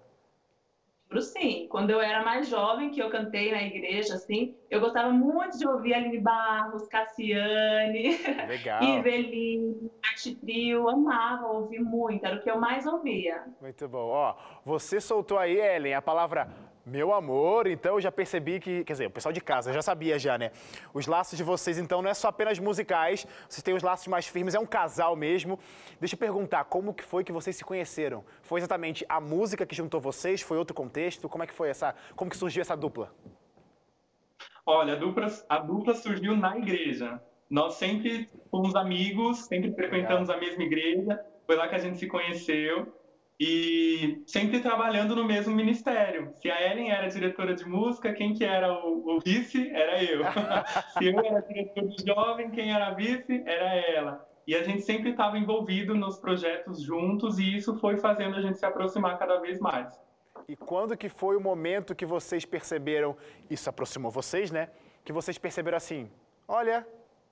Lembro 1.15 1.21
sim, 1.21 1.67
quando 1.69 1.91
eu 1.91 2.01
era 2.01 2.25
mais 2.25 2.49
jovem, 2.49 2.89
que 2.89 2.99
eu 2.99 3.09
cantei 3.09 3.51
na 3.51 3.61
igreja, 3.61 4.15
assim, 4.15 4.55
eu 4.69 4.81
gostava 4.81 5.11
muito 5.11 5.57
de 5.57 5.65
ouvir 5.65 5.93
Aline 5.93 6.19
Barros, 6.19 6.87
Cassiane, 6.87 8.17
Legal. 8.47 8.81
Arte 10.03 10.35
Trio, 10.35 10.89
amava 10.89 11.47
ouvir 11.47 11.79
muito, 11.79 12.25
era 12.25 12.35
o 12.35 12.41
que 12.41 12.49
eu 12.49 12.59
mais 12.59 12.85
ouvia. 12.85 13.45
Muito 13.61 13.87
bom. 13.87 14.09
Ó, 14.09 14.35
você 14.65 14.99
soltou 14.99 15.37
aí, 15.37 15.57
Ellen, 15.57 15.93
a 15.93 16.01
palavra 16.01 16.49
meu 16.85 17.13
amor, 17.13 17.65
então 17.65 17.95
eu 17.95 18.01
já 18.01 18.11
percebi 18.11 18.59
que, 18.59 18.83
quer 18.83 18.93
dizer, 18.93 19.07
o 19.07 19.09
pessoal 19.09 19.33
de 19.33 19.41
casa 19.41 19.73
já 19.73 19.81
sabia 19.81 20.19
já, 20.19 20.37
né? 20.37 20.51
Os 20.93 21.07
laços 21.07 21.35
de 21.35 21.43
vocês, 21.43 21.79
então, 21.79 22.01
não 22.01 22.09
é 22.09 22.13
só 22.13 22.27
apenas 22.27 22.59
musicais, 22.59 23.25
vocês 23.49 23.63
têm 23.63 23.73
os 23.73 23.81
laços 23.81 24.05
mais 24.07 24.27
firmes, 24.27 24.53
é 24.53 24.59
um 24.59 24.65
casal 24.67 25.15
mesmo. 25.15 25.59
Deixa 25.99 26.13
eu 26.13 26.19
perguntar, 26.19 26.65
como 26.65 26.93
que 26.93 27.03
foi 27.03 27.23
que 27.23 27.31
vocês 27.31 27.55
se 27.55 27.63
conheceram? 27.63 28.23
Foi 28.43 28.59
exatamente 28.59 29.03
a 29.09 29.19
música 29.19 29.65
que 29.65 29.75
juntou 29.75 29.99
vocês? 29.99 30.41
Foi 30.41 30.57
outro 30.57 30.75
contexto? 30.75 31.27
Como 31.27 31.43
é 31.43 31.47
que 31.47 31.53
foi 31.53 31.69
essa, 31.69 31.95
como 32.15 32.29
que 32.29 32.37
surgiu 32.37 32.61
essa 32.61 32.77
dupla? 32.77 33.11
Olha, 34.63 34.93
a 34.93 34.95
dupla, 34.95 35.27
a 35.49 35.57
dupla 35.57 35.95
surgiu 35.95 36.37
na 36.37 36.55
igreja. 36.57 37.19
Nós 37.49 37.75
sempre 37.75 38.29
fomos 38.51 38.75
amigos, 38.75 39.45
sempre 39.45 39.73
frequentamos 39.73 40.29
a 40.29 40.37
mesma 40.37 40.63
igreja. 40.63 41.19
Foi 41.47 41.55
lá 41.55 41.67
que 41.67 41.75
a 41.75 41.79
gente 41.79 41.97
se 41.97 42.07
conheceu 42.07 42.93
e 43.39 44.23
sempre 44.25 44.61
trabalhando 44.61 45.15
no 45.15 45.25
mesmo 45.25 45.53
ministério. 45.53 46.31
Se 46.35 46.49
a 46.49 46.71
Ellen 46.71 46.91
era 46.91 47.07
diretora 47.07 47.53
de 47.53 47.65
música, 47.65 48.13
quem 48.13 48.33
que 48.33 48.45
era 48.45 48.71
o, 48.85 49.17
o 49.17 49.19
vice 49.19 49.69
era 49.69 50.01
eu. 50.03 50.21
Se 50.97 51.05
eu 51.05 51.19
era 51.19 51.41
diretor 51.41 51.87
de 51.87 52.05
jovem, 52.05 52.49
quem 52.51 52.73
era 52.73 52.87
a 52.87 52.93
vice 52.93 53.43
era 53.45 53.75
ela. 53.75 54.25
E 54.47 54.55
a 54.55 54.63
gente 54.63 54.83
sempre 54.83 55.09
estava 55.09 55.37
envolvido 55.37 55.95
nos 55.95 56.17
projetos 56.17 56.81
juntos 56.81 57.39
e 57.39 57.57
isso 57.57 57.77
foi 57.79 57.97
fazendo 57.97 58.35
a 58.35 58.41
gente 58.41 58.57
se 58.57 58.65
aproximar 58.65 59.17
cada 59.17 59.39
vez 59.39 59.59
mais. 59.59 59.99
E 60.47 60.55
quando 60.55 60.95
que 60.95 61.09
foi 61.09 61.35
o 61.35 61.41
momento 61.41 61.95
que 61.95 62.05
vocês 62.05 62.45
perceberam, 62.45 63.17
isso 63.49 63.69
aproximou 63.69 64.11
vocês, 64.11 64.51
né? 64.51 64.69
Que 65.03 65.11
vocês 65.11 65.37
perceberam 65.37 65.77
assim, 65.77 66.09
olha, 66.47 66.87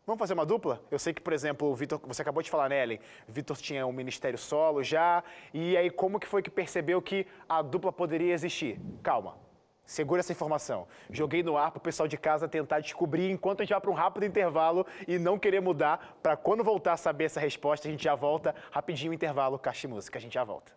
vamos 0.05 0.19
fazer 0.19 0.33
uma 0.33 0.45
dupla? 0.45 0.81
Eu 0.91 0.99
sei 0.99 1.13
que, 1.13 1.21
por 1.21 1.33
exemplo, 1.33 1.69
o 1.69 1.75
Vitor, 1.75 1.99
você 2.03 2.21
acabou 2.21 2.43
de 2.43 2.49
falar, 2.49 2.69
né, 2.69 2.81
Ellen? 2.83 2.99
Vitor 3.27 3.57
tinha 3.57 3.85
um 3.85 3.91
ministério 3.91 4.37
solo 4.37 4.83
já, 4.83 5.23
e 5.53 5.75
aí 5.77 5.89
como 5.89 6.19
que 6.19 6.27
foi 6.27 6.41
que 6.41 6.49
percebeu 6.49 7.01
que 7.01 7.25
a 7.47 7.61
dupla 7.61 7.91
poderia 7.91 8.33
existir? 8.33 8.79
Calma, 9.01 9.37
segura 9.85 10.19
essa 10.19 10.31
informação. 10.31 10.87
Joguei 11.09 11.43
no 11.43 11.57
ar 11.57 11.71
pro 11.71 11.79
pessoal 11.79 12.07
de 12.07 12.17
casa 12.17 12.47
tentar 12.47 12.79
descobrir 12.79 13.31
enquanto 13.31 13.61
a 13.61 13.63
gente 13.63 13.71
vai 13.71 13.81
para 13.81 13.91
um 13.91 13.95
rápido 13.95 14.25
intervalo 14.25 14.85
e 15.07 15.17
não 15.17 15.39
querer 15.39 15.61
mudar, 15.61 16.17
para 16.21 16.35
quando 16.35 16.63
voltar 16.63 16.93
a 16.93 16.97
saber 16.97 17.25
essa 17.25 17.39
resposta, 17.39 17.87
a 17.87 17.91
gente 17.91 18.03
já 18.03 18.15
volta 18.15 18.55
rapidinho 18.71 19.11
o 19.11 19.13
intervalo, 19.13 19.57
Caixa 19.57 19.87
de 19.87 19.93
Música, 19.93 20.17
a 20.17 20.21
gente 20.21 20.33
já 20.33 20.43
volta. 20.43 20.71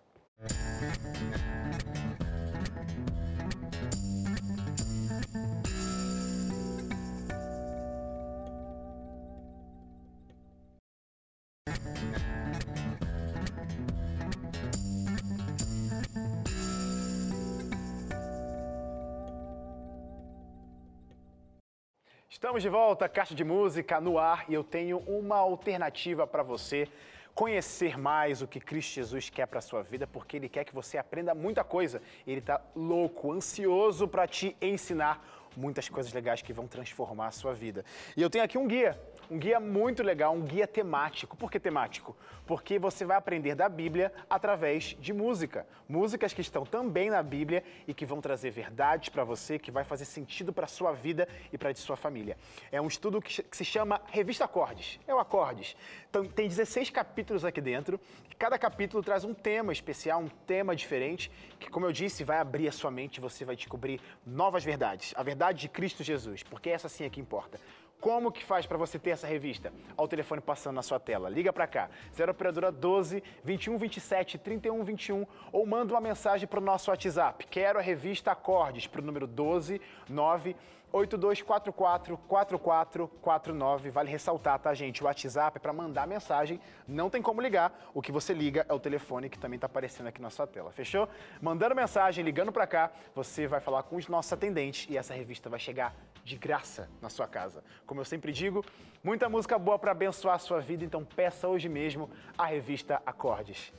Estamos 22.57 22.73
de 22.73 22.79
volta, 22.81 23.07
Caixa 23.07 23.35
de 23.35 23.45
Música 23.45 24.01
no 24.01 24.19
ar 24.19 24.47
e 24.49 24.55
eu 24.55 24.65
tenho 24.65 25.01
uma 25.01 25.37
alternativa 25.37 26.27
para 26.27 26.43
você 26.43 26.89
conhecer 27.35 27.99
mais 27.99 28.41
o 28.41 28.49
que 28.49 28.59
Cristo 28.59 28.95
Jesus 28.95 29.29
quer 29.29 29.45
para 29.45 29.61
sua 29.61 29.83
vida, 29.83 30.07
porque 30.07 30.39
ele 30.39 30.49
quer 30.49 30.65
que 30.65 30.75
você 30.75 30.97
aprenda 30.97 31.35
muita 31.35 31.63
coisa. 31.63 32.01
Ele 32.27 32.39
está 32.39 32.59
louco, 32.75 33.31
ansioso 33.31 34.09
para 34.09 34.27
te 34.27 34.57
ensinar 34.59 35.23
muitas 35.55 35.91
coisas 35.91 36.11
legais 36.15 36.41
que 36.41 36.51
vão 36.51 36.67
transformar 36.67 37.27
a 37.27 37.31
sua 37.31 37.53
vida. 37.53 37.85
E 38.17 38.23
eu 38.23 38.31
tenho 38.31 38.43
aqui 38.43 38.57
um 38.57 38.67
guia, 38.67 38.99
um 39.31 39.39
guia 39.39 39.59
muito 39.59 40.03
legal, 40.03 40.35
um 40.35 40.43
guia 40.43 40.67
temático. 40.67 41.37
Por 41.37 41.51
que 41.51 41.59
temático? 41.59 42.17
Porque 42.47 42.79
você 42.79 43.05
vai 43.05 43.17
aprender 43.17 43.55
da 43.55 43.69
Bíblia 43.69 44.13
através 44.31 44.97
de 45.01 45.13
música. 45.13 45.67
Músicas 45.89 46.33
que 46.33 46.41
estão 46.41 46.65
também 46.65 47.11
na 47.11 47.23
Bíblia 47.23 47.65
e 47.87 47.95
que 47.95 48.07
vão 48.07 48.21
trazer 48.21 48.51
verdades 48.51 49.09
para 49.09 49.25
você, 49.25 49.59
que 49.59 49.71
vai 49.71 49.85
fazer 49.85 50.05
sentido 50.05 50.53
para 50.53 50.67
sua 50.67 50.93
vida 50.93 51.29
e 51.53 51.59
para 51.59 51.73
de 51.73 51.79
sua 51.79 51.97
família. 51.97 52.37
É 52.71 52.81
um 52.81 52.87
estudo 52.87 53.21
que 53.21 53.45
se 53.51 53.65
chama 53.65 54.01
Revista 54.07 54.45
Acordes. 54.45 55.01
É 55.07 55.15
o 55.15 55.19
Acordes. 55.19 55.77
Então, 56.09 56.25
tem 56.25 56.49
16 56.49 56.91
capítulos 56.91 57.45
aqui 57.45 57.61
dentro. 57.61 58.01
Cada 58.39 58.59
capítulo 58.59 59.03
traz 59.03 59.25
um 59.25 59.35
tema 59.35 59.73
especial, 59.73 60.21
um 60.21 60.29
tema 60.29 60.77
diferente, 60.77 61.31
que, 61.59 61.71
como 61.71 61.87
eu 61.87 61.93
disse, 61.93 62.23
vai 62.23 62.39
abrir 62.39 62.69
a 62.69 62.73
sua 62.73 62.91
mente 62.91 63.17
e 63.17 63.21
você 63.21 63.45
vai 63.45 63.57
descobrir 63.57 64.01
novas 64.25 64.63
verdades. 64.63 65.13
A 65.17 65.23
verdade 65.23 65.61
de 65.61 65.69
Cristo 65.69 66.05
Jesus, 66.05 66.43
porque 66.43 66.71
essa 66.71 66.89
sim 66.89 67.05
é 67.05 67.11
que 67.11 67.21
importa. 67.21 67.59
Como 68.01 68.31
que 68.31 68.45
faz 68.45 68.67
para 68.67 68.77
você 68.77 68.99
ter 68.99 69.11
essa 69.11 69.27
revista? 69.27 69.73
Ao 69.97 70.07
telefone 70.07 70.41
passando 70.41 70.77
na 70.77 70.83
sua 70.83 71.01
tela. 71.01 71.29
Liga 71.29 71.53
para 71.53 71.67
cá. 71.67 71.91
0 72.15 72.33
operadora 72.33 72.71
12 72.71 73.23
21 73.43 73.79
27 73.79 74.39
31 74.39 74.85
21 74.85 75.27
ou 75.51 75.67
manda 75.67 75.95
uma 75.95 76.01
mensagem 76.01 76.47
para 76.47 76.61
o 76.61 76.63
nosso 76.63 76.91
WhatsApp. 76.91 77.47
Quero 77.47 77.79
a 77.79 77.83
revista 77.83 78.31
Acordes 78.33 78.87
para 78.87 79.01
o 79.01 79.05
número 79.05 79.27
12 79.27 79.81
9 80.09 80.55
8244-4449. 80.97 83.91
Vale 83.91 84.11
ressaltar, 84.11 84.59
tá, 84.59 84.75
gente? 84.75 85.03
O 85.03 85.07
WhatsApp 85.07 85.57
é 85.57 85.61
para 85.61 85.73
mandar 85.73 86.07
mensagem, 86.07 86.61
não 86.87 87.09
tem 87.11 87.23
como 87.23 87.41
ligar. 87.41 87.91
O 87.95 88.03
que 88.03 88.13
você 88.13 88.33
liga 88.33 88.65
é 88.69 88.73
o 88.73 88.81
telefone 88.81 89.29
que 89.29 89.37
também 89.39 89.57
está 89.57 89.67
aparecendo 89.67 90.07
aqui 90.07 90.23
na 90.23 90.31
sua 90.31 90.47
tela, 90.47 90.71
fechou? 90.73 91.09
Mandando 91.41 91.75
mensagem, 91.75 92.25
ligando 92.25 92.53
para 92.53 92.67
cá, 92.67 92.91
você 93.15 93.47
vai 93.47 93.61
falar 93.61 93.83
com 93.85 93.97
os 93.97 94.09
nossos 94.09 94.33
atendentes 94.33 94.89
e 94.91 94.97
essa 94.97 95.15
revista 95.15 95.51
vai 95.51 95.59
chegar 95.59 95.95
de 96.25 96.37
graça 96.37 96.89
na 97.01 97.09
sua 97.09 97.27
casa. 97.27 97.65
Como 97.87 98.01
eu 98.01 98.05
sempre 98.05 98.31
digo, 98.33 98.65
muita 99.03 99.29
música 99.29 99.59
boa 99.59 99.79
para 99.79 99.93
abençoar 99.93 100.37
a 100.37 100.39
sua 100.39 100.61
vida, 100.61 100.85
então 100.85 101.05
peça 101.05 101.49
hoje 101.49 101.69
mesmo 101.69 102.11
a 102.37 102.47
revista 102.47 103.01
Acordes. 103.07 103.73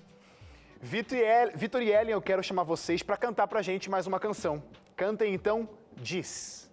Vitor 0.79 1.17
e 1.17 1.51
Vitor 1.55 1.81
e 1.81 1.91
Ellen, 1.91 2.13
eu 2.13 2.21
quero 2.21 2.43
chamar 2.43 2.61
vocês 2.63 3.01
para 3.01 3.17
cantar 3.17 3.47
pra 3.47 3.63
gente 3.63 3.89
mais 3.89 4.05
uma 4.05 4.19
canção. 4.19 4.61
Cantem 4.95 5.33
então, 5.33 5.67
Diz. 6.01 6.66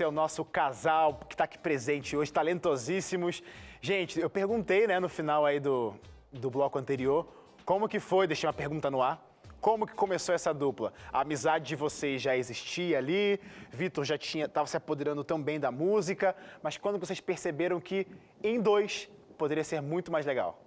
Esse 0.00 0.04
é 0.06 0.08
o 0.08 0.10
nosso 0.10 0.46
casal 0.46 1.20
que 1.28 1.34
está 1.34 1.44
aqui 1.44 1.58
presente 1.58 2.16
hoje, 2.16 2.32
talentosíssimos. 2.32 3.42
Gente, 3.82 4.18
eu 4.18 4.30
perguntei, 4.30 4.86
né, 4.86 4.98
no 4.98 5.10
final 5.10 5.44
aí 5.44 5.60
do, 5.60 5.94
do 6.32 6.48
bloco 6.50 6.78
anterior, 6.78 7.28
como 7.66 7.86
que 7.86 8.00
foi, 8.00 8.26
deixei 8.26 8.46
uma 8.46 8.54
pergunta 8.54 8.90
no 8.90 9.02
ar, 9.02 9.22
como 9.60 9.86
que 9.86 9.92
começou 9.92 10.34
essa 10.34 10.54
dupla? 10.54 10.94
A 11.12 11.20
amizade 11.20 11.66
de 11.66 11.76
vocês 11.76 12.22
já 12.22 12.34
existia 12.34 12.96
ali, 12.96 13.38
Vitor 13.70 14.02
já 14.02 14.16
tinha, 14.16 14.46
estava 14.46 14.66
se 14.66 14.74
apoderando 14.74 15.22
tão 15.22 15.38
bem 15.38 15.60
da 15.60 15.70
música, 15.70 16.34
mas 16.62 16.78
quando 16.78 16.98
vocês 16.98 17.20
perceberam 17.20 17.78
que 17.78 18.06
em 18.42 18.58
dois 18.58 19.06
poderia 19.36 19.64
ser 19.64 19.82
muito 19.82 20.10
mais 20.10 20.24
legal? 20.24 20.58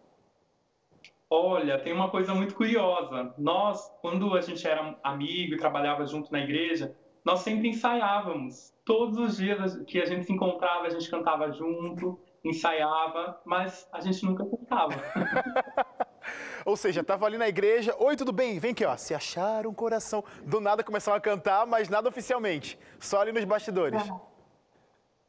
Olha, 1.28 1.80
tem 1.80 1.92
uma 1.92 2.12
coisa 2.12 2.36
muito 2.36 2.54
curiosa. 2.54 3.34
Nós, 3.40 3.92
quando 4.00 4.36
a 4.36 4.42
gente 4.42 4.68
era 4.68 4.96
amigo 5.04 5.56
e 5.56 5.58
trabalhava 5.58 6.06
junto 6.06 6.32
na 6.32 6.40
igreja, 6.40 6.96
nós 7.26 7.40
sempre 7.40 7.70
ensaiávamos. 7.70 8.73
Todos 8.86 9.18
os 9.18 9.38
dias 9.38 9.78
que 9.88 10.02
a 10.02 10.06
gente 10.06 10.26
se 10.26 10.34
encontrava, 10.34 10.88
a 10.88 10.90
gente 10.90 11.10
cantava 11.10 11.52
junto, 11.52 12.20
ensaiava, 12.44 13.42
mas 13.46 13.88
a 13.94 14.02
gente 14.02 14.26
nunca 14.26 14.46
cantava. 14.46 14.94
Ou 16.66 16.76
seja, 16.76 17.04
tava 17.04 17.26
ali 17.26 17.38
na 17.38 17.48
igreja, 17.48 17.96
oi, 17.98 18.16
tudo 18.16 18.32
bem? 18.32 18.60
Vem 18.60 18.72
aqui, 18.72 18.86
ó. 18.86 18.96
Se 18.96 19.14
achar 19.14 19.66
um 19.68 19.74
coração. 19.74 20.24
Do 20.46 20.60
nada 20.60 20.84
começaram 20.84 21.18
a 21.18 21.22
cantar, 21.22 21.66
mas 21.66 21.90
nada 21.90 22.10
oficialmente. 22.10 22.78
Só 23.00 23.22
ali 23.22 23.32
nos 23.32 23.44
bastidores. 23.46 24.02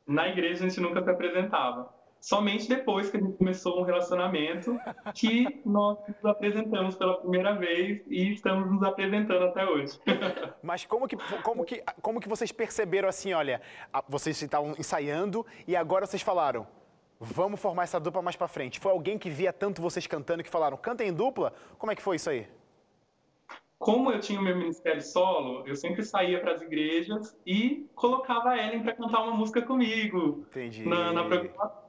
Na 0.06 0.28
igreja 0.28 0.64
a 0.64 0.68
gente 0.68 0.80
nunca 0.80 1.02
se 1.02 1.10
apresentava. 1.10 1.92
Somente 2.24 2.66
depois 2.66 3.10
que 3.10 3.18
a 3.18 3.20
gente 3.20 3.36
começou 3.36 3.78
um 3.78 3.82
relacionamento 3.82 4.78
que 5.14 5.60
nós 5.62 5.98
nos 6.08 6.24
apresentamos 6.24 6.96
pela 6.96 7.18
primeira 7.20 7.52
vez 7.52 8.00
e 8.08 8.32
estamos 8.32 8.72
nos 8.72 8.82
apresentando 8.82 9.44
até 9.44 9.68
hoje. 9.68 10.00
Mas 10.64 10.86
como 10.86 11.06
que, 11.06 11.18
como 11.42 11.66
que, 11.66 11.84
como 12.00 12.22
que 12.22 12.26
vocês 12.26 12.50
perceberam 12.50 13.10
assim, 13.10 13.34
olha, 13.34 13.60
vocês 14.08 14.40
estavam 14.40 14.70
ensaiando 14.78 15.44
e 15.68 15.76
agora 15.76 16.06
vocês 16.06 16.22
falaram, 16.22 16.66
vamos 17.20 17.60
formar 17.60 17.82
essa 17.82 18.00
dupla 18.00 18.22
mais 18.22 18.36
pra 18.36 18.48
frente. 18.48 18.80
Foi 18.80 18.92
alguém 18.92 19.18
que 19.18 19.28
via 19.28 19.52
tanto 19.52 19.82
vocês 19.82 20.06
cantando 20.06 20.42
que 20.42 20.48
falaram, 20.48 20.78
cantem 20.78 21.08
em 21.08 21.12
dupla? 21.12 21.52
Como 21.76 21.92
é 21.92 21.94
que 21.94 22.00
foi 22.00 22.16
isso 22.16 22.30
aí? 22.30 22.48
Como 23.78 24.10
eu 24.10 24.18
tinha 24.18 24.40
o 24.40 24.42
meu 24.42 24.56
ministério 24.56 25.02
solo, 25.02 25.62
eu 25.66 25.76
sempre 25.76 26.02
saía 26.02 26.40
para 26.40 26.52
as 26.52 26.62
igrejas 26.62 27.36
e 27.44 27.86
colocava 27.94 28.52
a 28.52 28.56
Ellen 28.56 28.82
para 28.82 28.94
cantar 28.94 29.24
uma 29.24 29.36
música 29.36 29.60
comigo 29.60 30.46
Entendi. 30.48 30.88
na, 30.88 31.12
na 31.12 31.22
programação. 31.24 31.83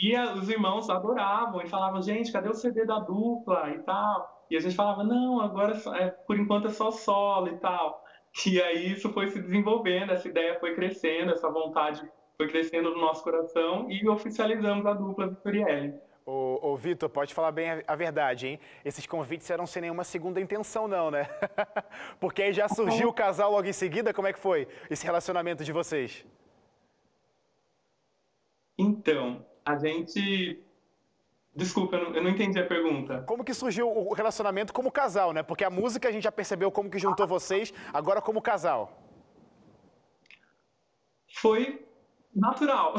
E 0.00 0.16
a- 0.16 0.32
os 0.34 0.48
irmãos 0.48 0.88
adoravam 0.88 1.60
e 1.62 1.68
falavam, 1.68 2.00
gente, 2.00 2.32
cadê 2.32 2.48
o 2.48 2.54
CD 2.54 2.86
da 2.86 2.98
dupla 2.98 3.70
e 3.70 3.78
tal? 3.80 4.46
E 4.50 4.56
a 4.56 4.60
gente 4.60 4.74
falava, 4.74 5.04
não, 5.04 5.40
agora 5.40 5.76
é, 5.96 6.08
por 6.08 6.38
enquanto 6.38 6.68
é 6.68 6.70
só 6.70 6.90
solo 6.90 7.48
e 7.48 7.58
tal. 7.58 8.04
E 8.46 8.62
aí 8.62 8.92
isso 8.92 9.12
foi 9.12 9.28
se 9.28 9.42
desenvolvendo, 9.42 10.12
essa 10.12 10.28
ideia 10.28 10.56
foi 10.60 10.76
crescendo, 10.76 11.32
essa 11.32 11.50
vontade 11.50 12.08
foi 12.36 12.46
crescendo 12.46 12.90
no 12.90 13.00
nosso 13.00 13.24
coração 13.24 13.90
e 13.90 14.08
oficializamos 14.08 14.86
a 14.86 14.92
dupla 14.94 15.26
Vitor 15.26 15.56
Ellen. 15.56 16.00
Ô, 16.24 16.60
ô 16.62 16.76
Vitor, 16.76 17.08
pode 17.10 17.34
falar 17.34 17.50
bem 17.50 17.68
a, 17.68 17.82
a 17.88 17.96
verdade, 17.96 18.46
hein? 18.46 18.60
Esses 18.84 19.04
convites 19.04 19.50
eram 19.50 19.66
sem 19.66 19.82
nenhuma 19.82 20.04
segunda 20.04 20.40
intenção, 20.40 20.86
não, 20.86 21.10
né? 21.10 21.28
Porque 22.20 22.42
aí 22.42 22.52
já 22.52 22.68
surgiu 22.68 23.08
o 23.08 23.12
casal 23.12 23.50
logo 23.50 23.66
em 23.66 23.72
seguida, 23.72 24.14
como 24.14 24.28
é 24.28 24.32
que 24.32 24.38
foi 24.38 24.68
esse 24.88 25.04
relacionamento 25.04 25.64
de 25.64 25.72
vocês? 25.72 26.24
Então, 28.78 29.44
a 29.70 29.78
gente. 29.78 30.62
Desculpa, 31.54 31.96
eu 31.96 32.04
não, 32.04 32.16
eu 32.16 32.22
não 32.22 32.30
entendi 32.30 32.58
a 32.58 32.66
pergunta. 32.66 33.22
Como 33.26 33.44
que 33.44 33.52
surgiu 33.52 33.88
o 33.88 34.14
relacionamento 34.14 34.72
como 34.72 34.90
casal, 34.90 35.32
né? 35.32 35.42
Porque 35.42 35.64
a 35.64 35.70
música 35.70 36.08
a 36.08 36.12
gente 36.12 36.24
já 36.24 36.32
percebeu 36.32 36.70
como 36.70 36.88
que 36.88 36.98
juntou 36.98 37.26
vocês, 37.26 37.72
agora 37.92 38.20
como 38.20 38.40
casal. 38.40 38.96
Foi 41.34 41.84
natural. 42.34 42.94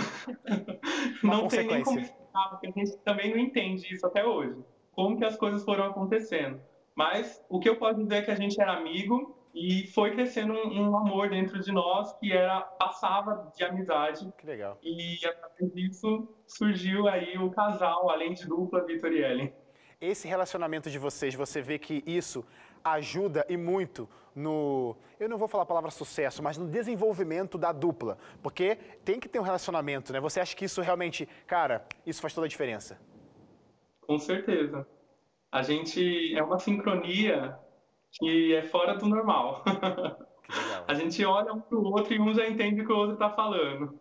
não 1.23 1.47
tem 1.47 1.67
nem 1.67 1.83
como 1.83 1.99
explicar, 1.99 2.49
porque 2.49 2.67
a 2.67 2.71
gente 2.71 2.97
também 2.99 3.31
não 3.31 3.37
entende 3.37 3.93
isso 3.93 4.05
até 4.05 4.25
hoje. 4.25 4.57
Como 4.91 5.17
que 5.17 5.25
as 5.25 5.37
coisas 5.37 5.63
foram 5.63 5.85
acontecendo. 5.85 6.61
Mas 6.93 7.43
o 7.49 7.59
que 7.59 7.69
eu 7.69 7.77
posso 7.77 8.03
dizer 8.03 8.15
é 8.15 8.21
que 8.21 8.31
a 8.31 8.35
gente 8.35 8.59
era 8.61 8.73
amigo 8.73 9.40
e 9.53 9.87
foi 9.87 10.11
crescendo 10.11 10.53
um, 10.53 10.89
um 10.89 10.97
amor 10.97 11.29
dentro 11.29 11.59
de 11.59 11.71
nós 11.71 12.13
que 12.19 12.31
era 12.31 12.61
passava 12.61 13.51
de 13.55 13.63
amizade 13.63 14.31
Que 14.37 14.45
legal. 14.47 14.77
e 14.81 15.19
através 15.25 15.73
disso 15.73 16.27
surgiu 16.47 17.07
aí 17.07 17.37
o 17.37 17.51
casal, 17.51 18.09
além 18.09 18.33
de 18.33 18.47
dupla, 18.47 18.85
Vitor 18.85 19.11
e 19.11 19.21
Ellen. 19.23 19.53
Esse 19.99 20.27
relacionamento 20.27 20.89
de 20.89 20.97
vocês, 20.97 21.35
você 21.35 21.61
vê 21.61 21.77
que 21.77 22.03
isso 22.05 22.43
ajuda 22.83 23.45
e 23.47 23.55
muito 23.55 24.09
no, 24.35 24.95
eu 25.19 25.27
não 25.27 25.37
vou 25.37 25.47
falar 25.47 25.63
a 25.63 25.67
palavra 25.67 25.91
sucesso, 25.91 26.41
mas 26.41 26.57
no 26.57 26.67
desenvolvimento 26.67 27.57
da 27.57 27.71
dupla, 27.71 28.17
porque 28.41 28.75
tem 29.03 29.19
que 29.19 29.27
ter 29.27 29.39
um 29.39 29.43
relacionamento, 29.43 30.13
né? 30.13 30.19
Você 30.19 30.39
acha 30.39 30.55
que 30.55 30.65
isso 30.65 30.81
realmente, 30.81 31.27
cara, 31.45 31.85
isso 32.05 32.21
faz 32.21 32.33
toda 32.33 32.45
a 32.47 32.49
diferença? 32.49 32.97
Com 33.99 34.17
certeza. 34.17 34.87
A 35.51 35.61
gente 35.61 36.33
é 36.33 36.41
uma 36.41 36.57
sincronia 36.59 37.59
que 38.11 38.53
é 38.55 38.63
fora 38.63 38.95
do 38.95 39.07
normal. 39.07 39.63
A 40.87 40.93
gente 40.93 41.23
olha 41.23 41.53
um 41.53 41.61
pro 41.61 41.81
outro 41.83 42.13
e 42.13 42.19
um 42.19 42.33
já 42.33 42.47
entende 42.47 42.81
o 42.81 42.85
que 42.85 42.91
o 42.91 42.97
outro 42.97 43.13
está 43.13 43.29
falando. 43.29 43.97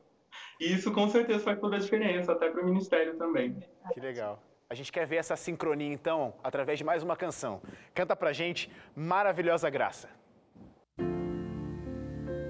E 0.60 0.72
isso 0.72 0.92
com 0.92 1.08
certeza 1.08 1.40
faz 1.40 1.58
toda 1.60 1.76
a 1.76 1.78
diferença, 1.78 2.32
até 2.32 2.50
para 2.50 2.60
o 2.60 2.64
ministério 2.64 3.16
também. 3.16 3.56
Que 3.92 4.00
legal. 4.00 4.42
A 4.68 4.74
gente 4.74 4.92
quer 4.92 5.06
ver 5.06 5.16
essa 5.16 5.34
sincronia, 5.36 5.92
então, 5.92 6.34
através 6.44 6.78
de 6.78 6.84
mais 6.84 7.02
uma 7.02 7.16
canção. 7.16 7.60
Canta 7.94 8.14
pra 8.14 8.32
gente 8.32 8.70
Maravilhosa 8.94 9.68
Graça. 9.70 10.08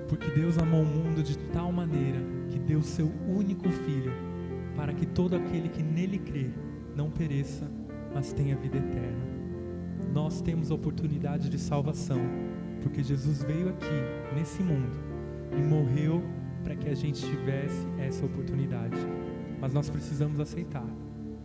Porque 0.08 0.26
Deus 0.28 0.58
amou 0.58 0.82
o 0.82 0.84
mundo 0.84 1.22
de 1.22 1.38
tal 1.50 1.70
maneira 1.70 2.18
que 2.50 2.58
deu 2.58 2.82
seu 2.82 3.06
único 3.26 3.70
filho, 3.70 4.12
para 4.76 4.92
que 4.92 5.06
todo 5.06 5.36
aquele 5.36 5.68
que 5.68 5.82
nele 5.82 6.18
crê 6.18 6.50
não 6.96 7.10
pereça, 7.10 7.70
mas 8.12 8.32
tenha 8.32 8.56
vida 8.56 8.76
eterna. 8.76 9.39
Nós 10.12 10.40
temos 10.40 10.70
a 10.70 10.74
oportunidade 10.74 11.48
de 11.48 11.58
salvação, 11.58 12.20
porque 12.82 13.02
Jesus 13.02 13.42
veio 13.42 13.68
aqui, 13.68 14.34
nesse 14.34 14.62
mundo, 14.62 14.98
e 15.56 15.62
morreu 15.62 16.22
para 16.64 16.74
que 16.74 16.88
a 16.88 16.94
gente 16.94 17.24
tivesse 17.24 17.86
essa 17.98 18.26
oportunidade. 18.26 18.96
Mas 19.60 19.72
nós 19.72 19.88
precisamos 19.88 20.40
aceitar, 20.40 20.86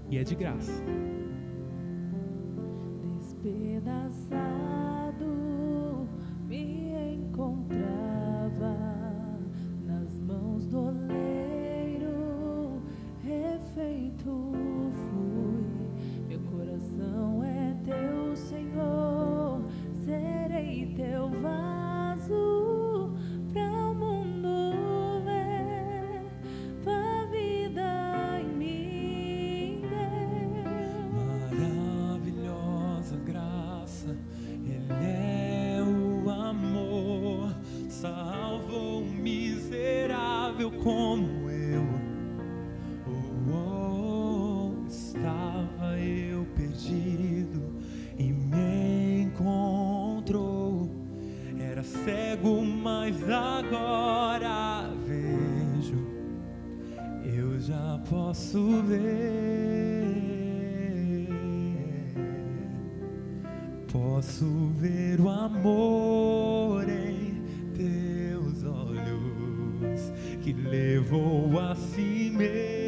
e 0.09 0.17
é 0.17 0.23
de 0.23 0.35
graça. 0.35 0.83
Despedaçado 3.19 4.64
Posso 63.95 64.45
ver 64.75 65.21
o 65.21 65.29
amor 65.29 66.83
em 66.89 67.41
teus 67.73 68.61
olhos 68.65 70.11
que 70.43 70.51
levou 70.51 71.57
a 71.57 71.73
si 71.75 72.29
mesmo 72.35 72.84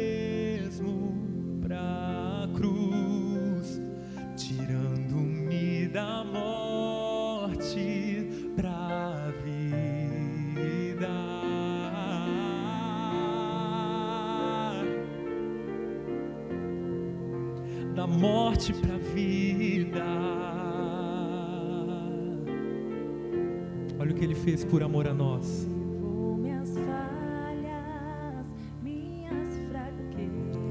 fez 24.48 24.64
por 24.64 24.82
amor 24.82 25.06
a 25.06 25.12
nós. 25.12 25.68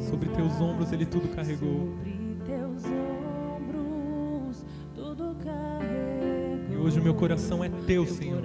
Sobre 0.10 0.30
teus 0.30 0.60
ombros 0.60 0.92
ele 0.92 1.06
tudo 1.06 1.28
carregou. 1.36 1.94
E 6.72 6.76
hoje 6.76 7.00
o 7.00 7.04
meu 7.04 7.14
coração 7.14 7.64
é 7.64 7.70
teu, 7.86 8.08
Senhor. 8.08 8.42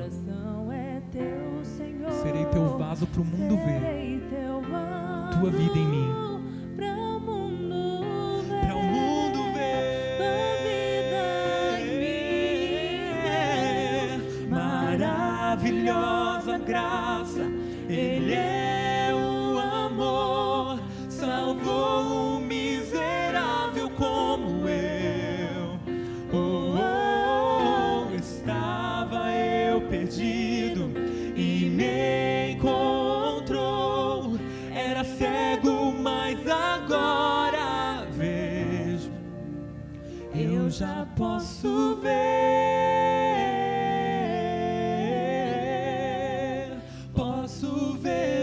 Serei 2.22 2.44
teu 2.46 2.76
vaso 2.76 3.06
para 3.06 3.22
o 3.22 3.24
mundo 3.24 3.56
ver. 3.56 4.20
Tua 5.40 5.50
vida 5.50 5.78
em 5.78 5.86
mim. 5.86 6.31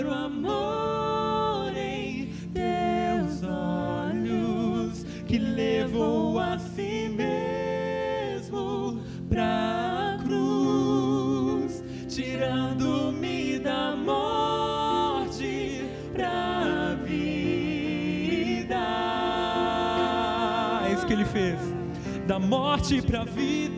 o 0.05 0.11
amor 0.11 1.71
em 1.75 2.31
teus 2.53 3.43
olhos 3.43 5.05
que 5.25 5.37
levou 5.37 6.39
a 6.39 6.57
si 6.57 7.09
mesmo 7.09 9.01
pra 9.29 10.17
cruz, 10.23 11.83
tirando-me 12.07 13.59
da 13.59 13.95
morte 13.95 15.83
pra 16.13 16.95
vida. 17.05 18.75
É 20.87 20.93
isso 20.93 21.05
que 21.05 21.13
ele 21.13 21.25
fez, 21.25 21.59
da 22.27 22.39
morte 22.39 23.01
pra 23.01 23.23
vida 23.23 23.68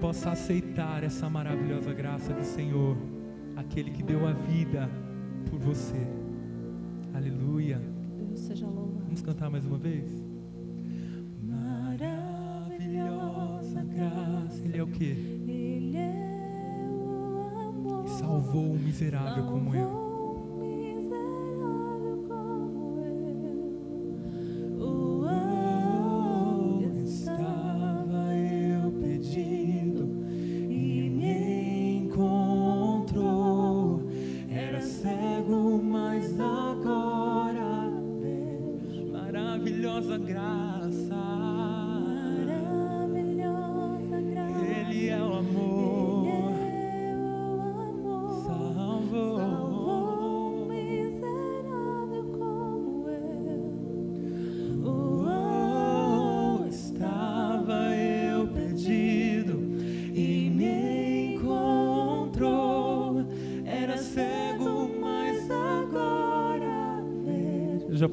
possa 0.00 0.30
aceitar 0.30 1.02
essa 1.02 1.28
maravilhosa 1.28 1.92
graça 1.92 2.32
do 2.32 2.44
Senhor, 2.44 2.96
aquele 3.56 3.90
que 3.90 4.02
deu 4.02 4.26
a 4.26 4.32
vida 4.32 4.88
por 5.50 5.58
você. 5.58 6.06
Aleluia. 7.14 7.80
Deus 8.16 8.40
seja 8.40 8.66
louvado. 8.66 9.04
Vamos 9.04 9.20
cantar 9.22 9.50
mais 9.50 9.66
uma 9.66 9.78
vez? 9.78 10.08
Maravilhosa 11.42 12.12
graça. 13.82 14.64
Ele 14.64 14.78
é 14.78 14.82
o 14.82 14.86
que? 14.86 15.44
Ele 15.48 15.96
é 15.96 16.86
o 16.90 17.58
amor. 17.68 18.06
Salvou 18.08 18.72
um 18.72 18.78
miserável 18.78 19.44
como 19.46 19.74
eu. 19.74 19.97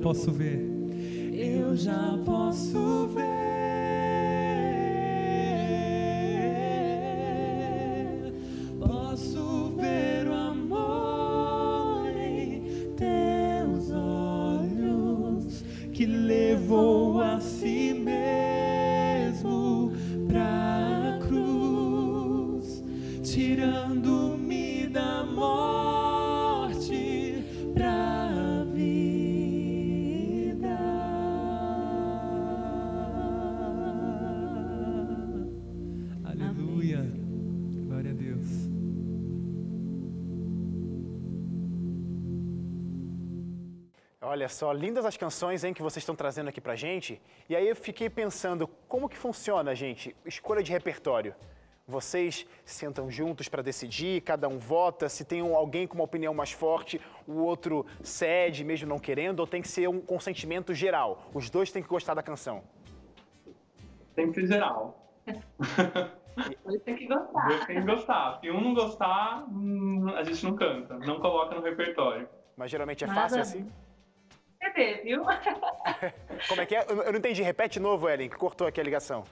posso 0.05 0.31
ver. 0.31 0.54
Olha 44.45 44.49
só, 44.49 44.71
lindas 44.71 45.08
as 45.08 45.17
canções 45.17 45.63
hein, 45.63 45.73
que 45.73 45.81
vocês 45.81 46.03
estão 46.03 46.15
trazendo 46.15 46.49
aqui 46.49 46.62
pra 46.62 46.75
gente. 46.75 47.19
E 47.49 47.55
aí 47.55 47.67
eu 47.67 47.75
fiquei 47.75 48.12
pensando, 48.12 48.67
como 48.88 49.10
que 49.10 49.17
funciona, 49.17 49.73
gente, 49.73 50.15
escolha 50.23 50.62
de 50.62 50.71
repertório? 50.71 51.34
Vocês 51.88 52.45
sentam 52.63 53.10
juntos 53.10 53.49
para 53.49 53.63
decidir, 53.63 54.22
cada 54.22 54.47
um 54.47 54.59
vota, 54.59 55.09
se 55.09 55.26
tem 55.26 55.39
alguém 55.41 55.88
com 55.88 55.95
uma 55.95 56.03
opinião 56.03 56.32
mais 56.32 56.51
forte, 56.51 57.01
o 57.28 57.41
outro 57.41 57.88
cede, 58.03 58.63
mesmo 58.63 58.88
não 58.88 58.99
querendo, 58.99 59.39
ou 59.39 59.47
tem 59.47 59.63
que 59.63 59.67
ser 59.67 59.89
um 59.89 59.99
consentimento 59.99 60.76
geral? 60.76 61.24
Os 61.34 61.49
dois 61.49 61.72
têm 61.72 61.82
que 61.82 61.89
gostar 61.89 62.13
da 62.13 62.22
canção. 62.22 62.61
Sempre 64.13 64.45
geral. 64.45 65.11
Tem 66.86 66.95
que 66.97 67.07
gostar. 67.07 67.47
Dois 67.47 67.65
tem 67.65 67.80
que 67.80 67.86
gostar. 67.86 68.39
Se 68.41 68.51
um 68.51 68.59
não 68.59 68.74
gostar, 68.74 69.45
hum, 69.49 70.09
a 70.17 70.22
gente 70.22 70.43
não 70.43 70.53
canta, 70.53 70.97
não 70.97 71.17
coloca 71.22 71.55
no 71.55 71.61
repertório. 71.61 72.28
Mas 72.57 72.69
geralmente 72.69 73.05
é 73.05 73.07
fácil 73.07 73.38
é 73.38 73.41
assim? 73.41 73.72
Viu? 75.03 75.24
Como 76.47 76.61
é 76.61 76.66
que 76.66 76.76
é? 76.76 76.86
Eu 76.88 77.11
não 77.11 77.20
entendi. 77.20 77.41
Repete 77.41 77.80
novo, 77.80 78.09
Ellen, 78.09 78.30
que 78.30 78.36
cortou 78.36 78.68
aqui 78.68 78.80
a 78.80 78.84
ligação. 78.84 79.24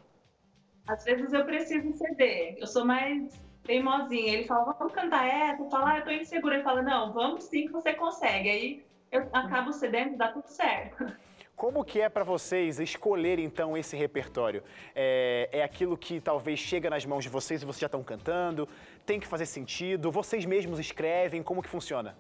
Às 0.88 1.04
vezes 1.04 1.32
eu 1.34 1.46
preciso 1.46 1.94
ceder. 1.94 2.58
Eu 2.60 2.68
sou 2.68 2.86
mais 2.86 3.40
teimosinha. 3.64 4.34
Ele 4.34 4.46
fala, 4.46 4.74
vamos 4.74 4.94
cantar 4.94 5.26
essa. 5.26 5.62
Eu 5.62 5.70
falo, 5.70 5.86
ah, 5.86 6.00
eu 6.00 6.04
tô 6.04 6.12
insegura. 6.12 6.56
Ele 6.56 6.64
fala, 6.64 6.82
não, 6.82 7.14
vamos 7.14 7.46
sim 7.46 7.68
que 7.68 7.72
você 7.72 7.94
consegue. 7.94 8.50
Aí 8.50 8.86
eu 9.12 9.28
acabo 9.32 9.72
cedendo 9.72 10.16
e 10.16 10.18
dá 10.18 10.30
tudo 10.30 10.48
certo. 10.48 11.06
Como 11.56 11.86
que 11.86 12.02
é 12.02 12.10
para 12.10 12.24
vocês 12.24 12.80
escolher 12.80 13.40
então 13.40 13.78
esse 13.78 13.96
repertório? 13.96 14.64
É, 14.96 15.48
é 15.52 15.64
aquilo 15.64 15.96
que 15.96 16.20
talvez 16.20 16.60
chega 16.60 16.90
nas 16.90 17.06
mãos 17.06 17.24
de 17.24 17.30
vocês 17.30 17.62
e 17.62 17.66
vocês 17.66 17.80
já 17.80 17.86
estão 17.86 18.04
cantando? 18.04 18.68
Tem 19.06 19.20
que 19.20 19.28
fazer 19.28 19.46
sentido? 19.46 20.12
Vocês 20.12 20.46
mesmos 20.46 20.80
escrevem? 20.80 21.44
Como 21.44 21.62
que 21.62 21.70
funciona? 21.70 22.18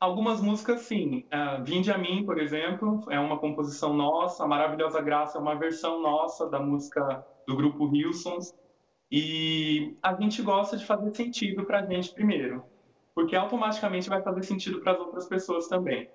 Algumas 0.00 0.40
músicas, 0.40 0.80
sim. 0.80 1.26
Uh, 1.26 1.62
Vinde 1.62 1.92
a 1.92 1.98
Mim, 1.98 2.24
por 2.24 2.40
exemplo, 2.40 3.04
é 3.10 3.20
uma 3.20 3.38
composição 3.38 3.92
nossa. 3.92 4.42
A 4.42 4.48
Maravilhosa 4.48 5.02
Graça 5.02 5.36
é 5.36 5.40
uma 5.40 5.54
versão 5.56 6.00
nossa 6.00 6.48
da 6.48 6.58
música 6.58 7.22
do 7.46 7.54
grupo 7.54 7.84
Wilsons. 7.84 8.54
E 9.12 9.98
a 10.02 10.14
gente 10.14 10.40
gosta 10.40 10.78
de 10.78 10.86
fazer 10.86 11.14
sentido 11.14 11.66
para 11.66 11.80
a 11.80 11.84
gente 11.84 12.14
primeiro, 12.14 12.64
porque 13.14 13.36
automaticamente 13.36 14.08
vai 14.08 14.22
fazer 14.22 14.42
sentido 14.42 14.80
para 14.80 14.92
as 14.92 15.00
outras 15.00 15.28
pessoas 15.28 15.68
também. 15.68 16.08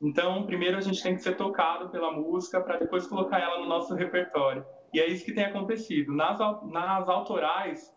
Então, 0.00 0.46
primeiro 0.46 0.78
a 0.78 0.80
gente 0.80 1.02
tem 1.02 1.14
que 1.14 1.22
ser 1.22 1.36
tocado 1.36 1.90
pela 1.90 2.12
música 2.12 2.60
para 2.60 2.78
depois 2.78 3.06
colocar 3.06 3.38
ela 3.38 3.58
no 3.58 3.66
nosso 3.66 3.94
repertório. 3.94 4.64
E 4.94 5.00
é 5.00 5.06
isso 5.08 5.24
que 5.24 5.34
tem 5.34 5.44
acontecido. 5.44 6.10
Nas, 6.12 6.38
nas 6.38 7.06
autorais, 7.06 7.92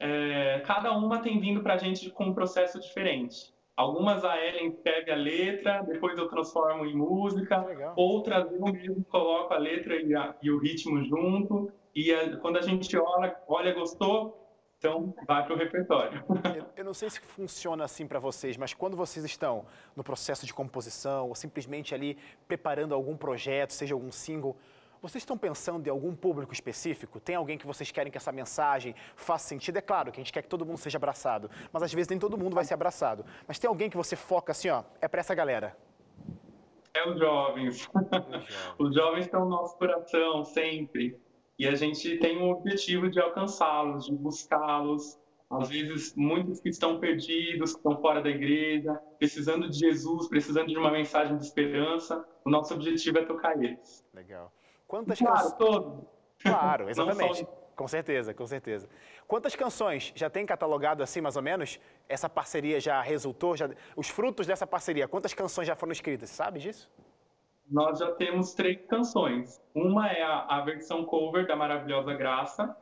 é, 0.00 0.60
cada 0.66 0.90
uma 0.96 1.20
tem 1.20 1.38
vindo 1.38 1.62
para 1.62 1.74
a 1.74 1.78
gente 1.78 2.10
com 2.10 2.24
um 2.24 2.34
processo 2.34 2.80
diferente. 2.80 3.52
Algumas 3.80 4.22
a 4.26 4.36
Ellen 4.36 4.68
escreve 4.68 5.10
a 5.10 5.16
letra, 5.16 5.82
depois 5.82 6.18
eu 6.18 6.28
transformo 6.28 6.84
em 6.84 6.94
música. 6.94 7.64
Legal. 7.64 7.94
Outras 7.96 8.52
eu 8.52 8.60
mesmo 8.60 9.02
coloco 9.04 9.54
a 9.54 9.58
letra 9.58 9.96
e, 9.96 10.14
a- 10.14 10.34
e 10.42 10.50
o 10.50 10.58
ritmo 10.58 11.02
junto. 11.04 11.72
E 11.94 12.12
a- 12.12 12.36
quando 12.36 12.58
a 12.58 12.60
gente 12.62 12.94
olha, 12.98 13.34
olha, 13.48 13.72
gostou, 13.72 14.36
então 14.76 15.14
vai 15.26 15.44
para 15.46 15.54
o 15.54 15.56
repertório. 15.56 16.22
Eu, 16.60 16.66
eu 16.76 16.84
não 16.84 16.92
sei 16.94 17.08
se 17.08 17.20
funciona 17.20 17.84
assim 17.84 18.06
para 18.06 18.18
vocês, 18.18 18.56
mas 18.58 18.74
quando 18.74 18.96
vocês 18.98 19.24
estão 19.24 19.64
no 19.96 20.02
processo 20.04 20.44
de 20.46 20.52
composição 20.52 21.28
ou 21.28 21.34
simplesmente 21.34 21.94
ali 21.94 22.18
preparando 22.46 22.94
algum 22.94 23.16
projeto, 23.16 23.70
seja 23.72 23.94
algum 23.94 24.12
single, 24.12 24.56
vocês 25.02 25.22
estão 25.22 25.36
pensando 25.36 25.86
em 25.86 25.90
algum 25.90 26.14
público 26.14 26.52
específico? 26.52 27.18
Tem 27.18 27.34
alguém 27.34 27.56
que 27.56 27.66
vocês 27.66 27.90
querem 27.90 28.10
que 28.10 28.18
essa 28.18 28.32
mensagem 28.32 28.94
faça 29.16 29.48
sentido? 29.48 29.78
É 29.78 29.80
claro 29.80 30.12
que 30.12 30.20
a 30.20 30.22
gente 30.22 30.32
quer 30.32 30.42
que 30.42 30.48
todo 30.48 30.66
mundo 30.66 30.78
seja 30.78 30.98
abraçado, 30.98 31.50
mas 31.72 31.82
às 31.82 31.92
vezes 31.92 32.08
nem 32.08 32.18
todo 32.18 32.36
mundo 32.36 32.54
vai 32.54 32.64
ser 32.64 32.74
abraçado. 32.74 33.24
Mas 33.48 33.58
tem 33.58 33.68
alguém 33.68 33.88
que 33.88 33.96
você 33.96 34.16
foca 34.16 34.52
assim, 34.52 34.68
ó, 34.68 34.84
é 35.00 35.08
para 35.08 35.20
essa 35.20 35.34
galera. 35.34 35.76
É 36.92 37.08
os 37.08 37.18
jovens. 37.18 37.88
Os 38.78 38.94
jovens 38.94 39.26
estão 39.26 39.44
no 39.44 39.50
nosso 39.50 39.78
coração 39.78 40.44
sempre. 40.44 41.16
E 41.56 41.66
a 41.66 41.74
gente 41.74 42.18
tem 42.18 42.38
o 42.38 42.50
objetivo 42.50 43.08
de 43.08 43.20
alcançá-los, 43.20 44.06
de 44.06 44.16
buscá-los. 44.16 45.18
Às 45.50 45.68
vezes, 45.68 46.14
muitos 46.16 46.60
que 46.60 46.68
estão 46.68 46.98
perdidos, 46.98 47.72
que 47.72 47.78
estão 47.78 48.00
fora 48.00 48.20
da 48.20 48.30
igreja, 48.30 48.94
precisando 49.18 49.68
de 49.68 49.78
Jesus, 49.78 50.28
precisando 50.28 50.68
de 50.68 50.76
uma 50.76 50.90
mensagem 50.90 51.36
de 51.36 51.44
esperança. 51.44 52.24
O 52.44 52.50
nosso 52.50 52.74
objetivo 52.74 53.18
é 53.18 53.24
tocar 53.24 53.62
eles. 53.62 54.04
Legal. 54.12 54.52
Quantas 54.90 55.20
Claro, 55.20 55.52
canções? 55.52 56.04
Claro, 56.42 56.90
exatamente. 56.90 57.46
Com 57.76 57.86
certeza, 57.86 58.34
com 58.34 58.44
certeza. 58.44 58.88
Quantas 59.26 59.54
canções 59.54 60.12
já 60.16 60.28
tem 60.28 60.44
catalogado 60.44 61.00
assim, 61.02 61.20
mais 61.20 61.36
ou 61.36 61.42
menos? 61.42 61.78
Essa 62.08 62.28
parceria 62.28 62.80
já 62.80 63.00
resultou? 63.00 63.56
Já... 63.56 63.70
Os 63.96 64.08
frutos 64.08 64.48
dessa 64.48 64.66
parceria, 64.66 65.06
quantas 65.06 65.32
canções 65.32 65.68
já 65.68 65.76
foram 65.76 65.92
escritas? 65.92 66.28
Você 66.28 66.34
sabe 66.34 66.58
disso? 66.58 66.90
Nós 67.70 68.00
já 68.00 68.10
temos 68.16 68.52
três 68.52 68.84
canções. 68.86 69.62
Uma 69.72 70.08
é 70.10 70.22
a, 70.22 70.40
a 70.56 70.60
versão 70.62 71.04
cover 71.04 71.46
da 71.46 71.54
Maravilhosa 71.54 72.12
Graça. 72.14 72.76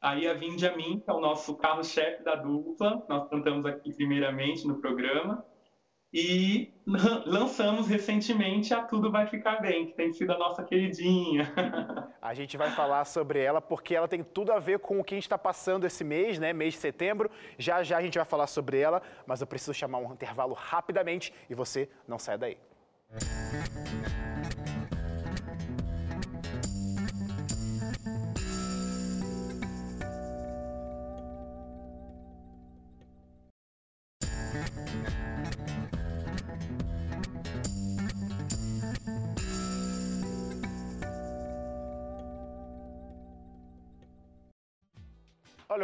Aí 0.00 0.28
a 0.28 0.34
Vinde 0.34 0.66
a 0.68 0.76
Mim, 0.76 1.00
que 1.04 1.10
é 1.10 1.12
o 1.12 1.20
nosso 1.20 1.56
carro-chefe 1.56 2.22
da 2.22 2.36
dupla. 2.36 3.04
Nós 3.08 3.28
cantamos 3.28 3.66
aqui 3.66 3.92
primeiramente 3.92 4.66
no 4.68 4.80
programa. 4.80 5.44
E 6.12 6.72
lan- 6.84 7.22
lançamos 7.24 7.86
recentemente 7.86 8.74
a 8.74 8.82
Tudo 8.82 9.12
Vai 9.12 9.28
Ficar 9.28 9.60
Bem, 9.60 9.86
que 9.86 9.92
tem 9.94 10.12
sido 10.12 10.32
a 10.32 10.38
nossa 10.38 10.64
queridinha. 10.64 11.52
A 12.20 12.34
gente 12.34 12.56
vai 12.56 12.70
falar 12.72 13.04
sobre 13.06 13.40
ela 13.40 13.60
porque 13.62 13.94
ela 13.94 14.06
tem 14.08 14.22
tudo 14.22 14.52
a 14.52 14.58
ver 14.58 14.80
com 14.80 15.00
o 15.00 15.04
que 15.04 15.14
a 15.14 15.16
gente 15.16 15.24
está 15.24 15.38
passando 15.38 15.86
esse 15.86 16.04
mês, 16.04 16.38
né? 16.38 16.52
Mês 16.52 16.74
de 16.74 16.80
setembro. 16.80 17.30
Já 17.58 17.82
já 17.82 17.96
a 17.96 18.02
gente 18.02 18.18
vai 18.18 18.26
falar 18.26 18.46
sobre 18.46 18.78
ela, 18.78 19.00
mas 19.26 19.40
eu 19.40 19.46
preciso 19.46 19.72
chamar 19.72 19.98
um 19.98 20.12
intervalo 20.12 20.52
rapidamente 20.52 21.32
e 21.48 21.54
você 21.54 21.88
não 22.06 22.18
sai 22.18 22.36
daí. 22.36 22.58
Olha 23.10 24.19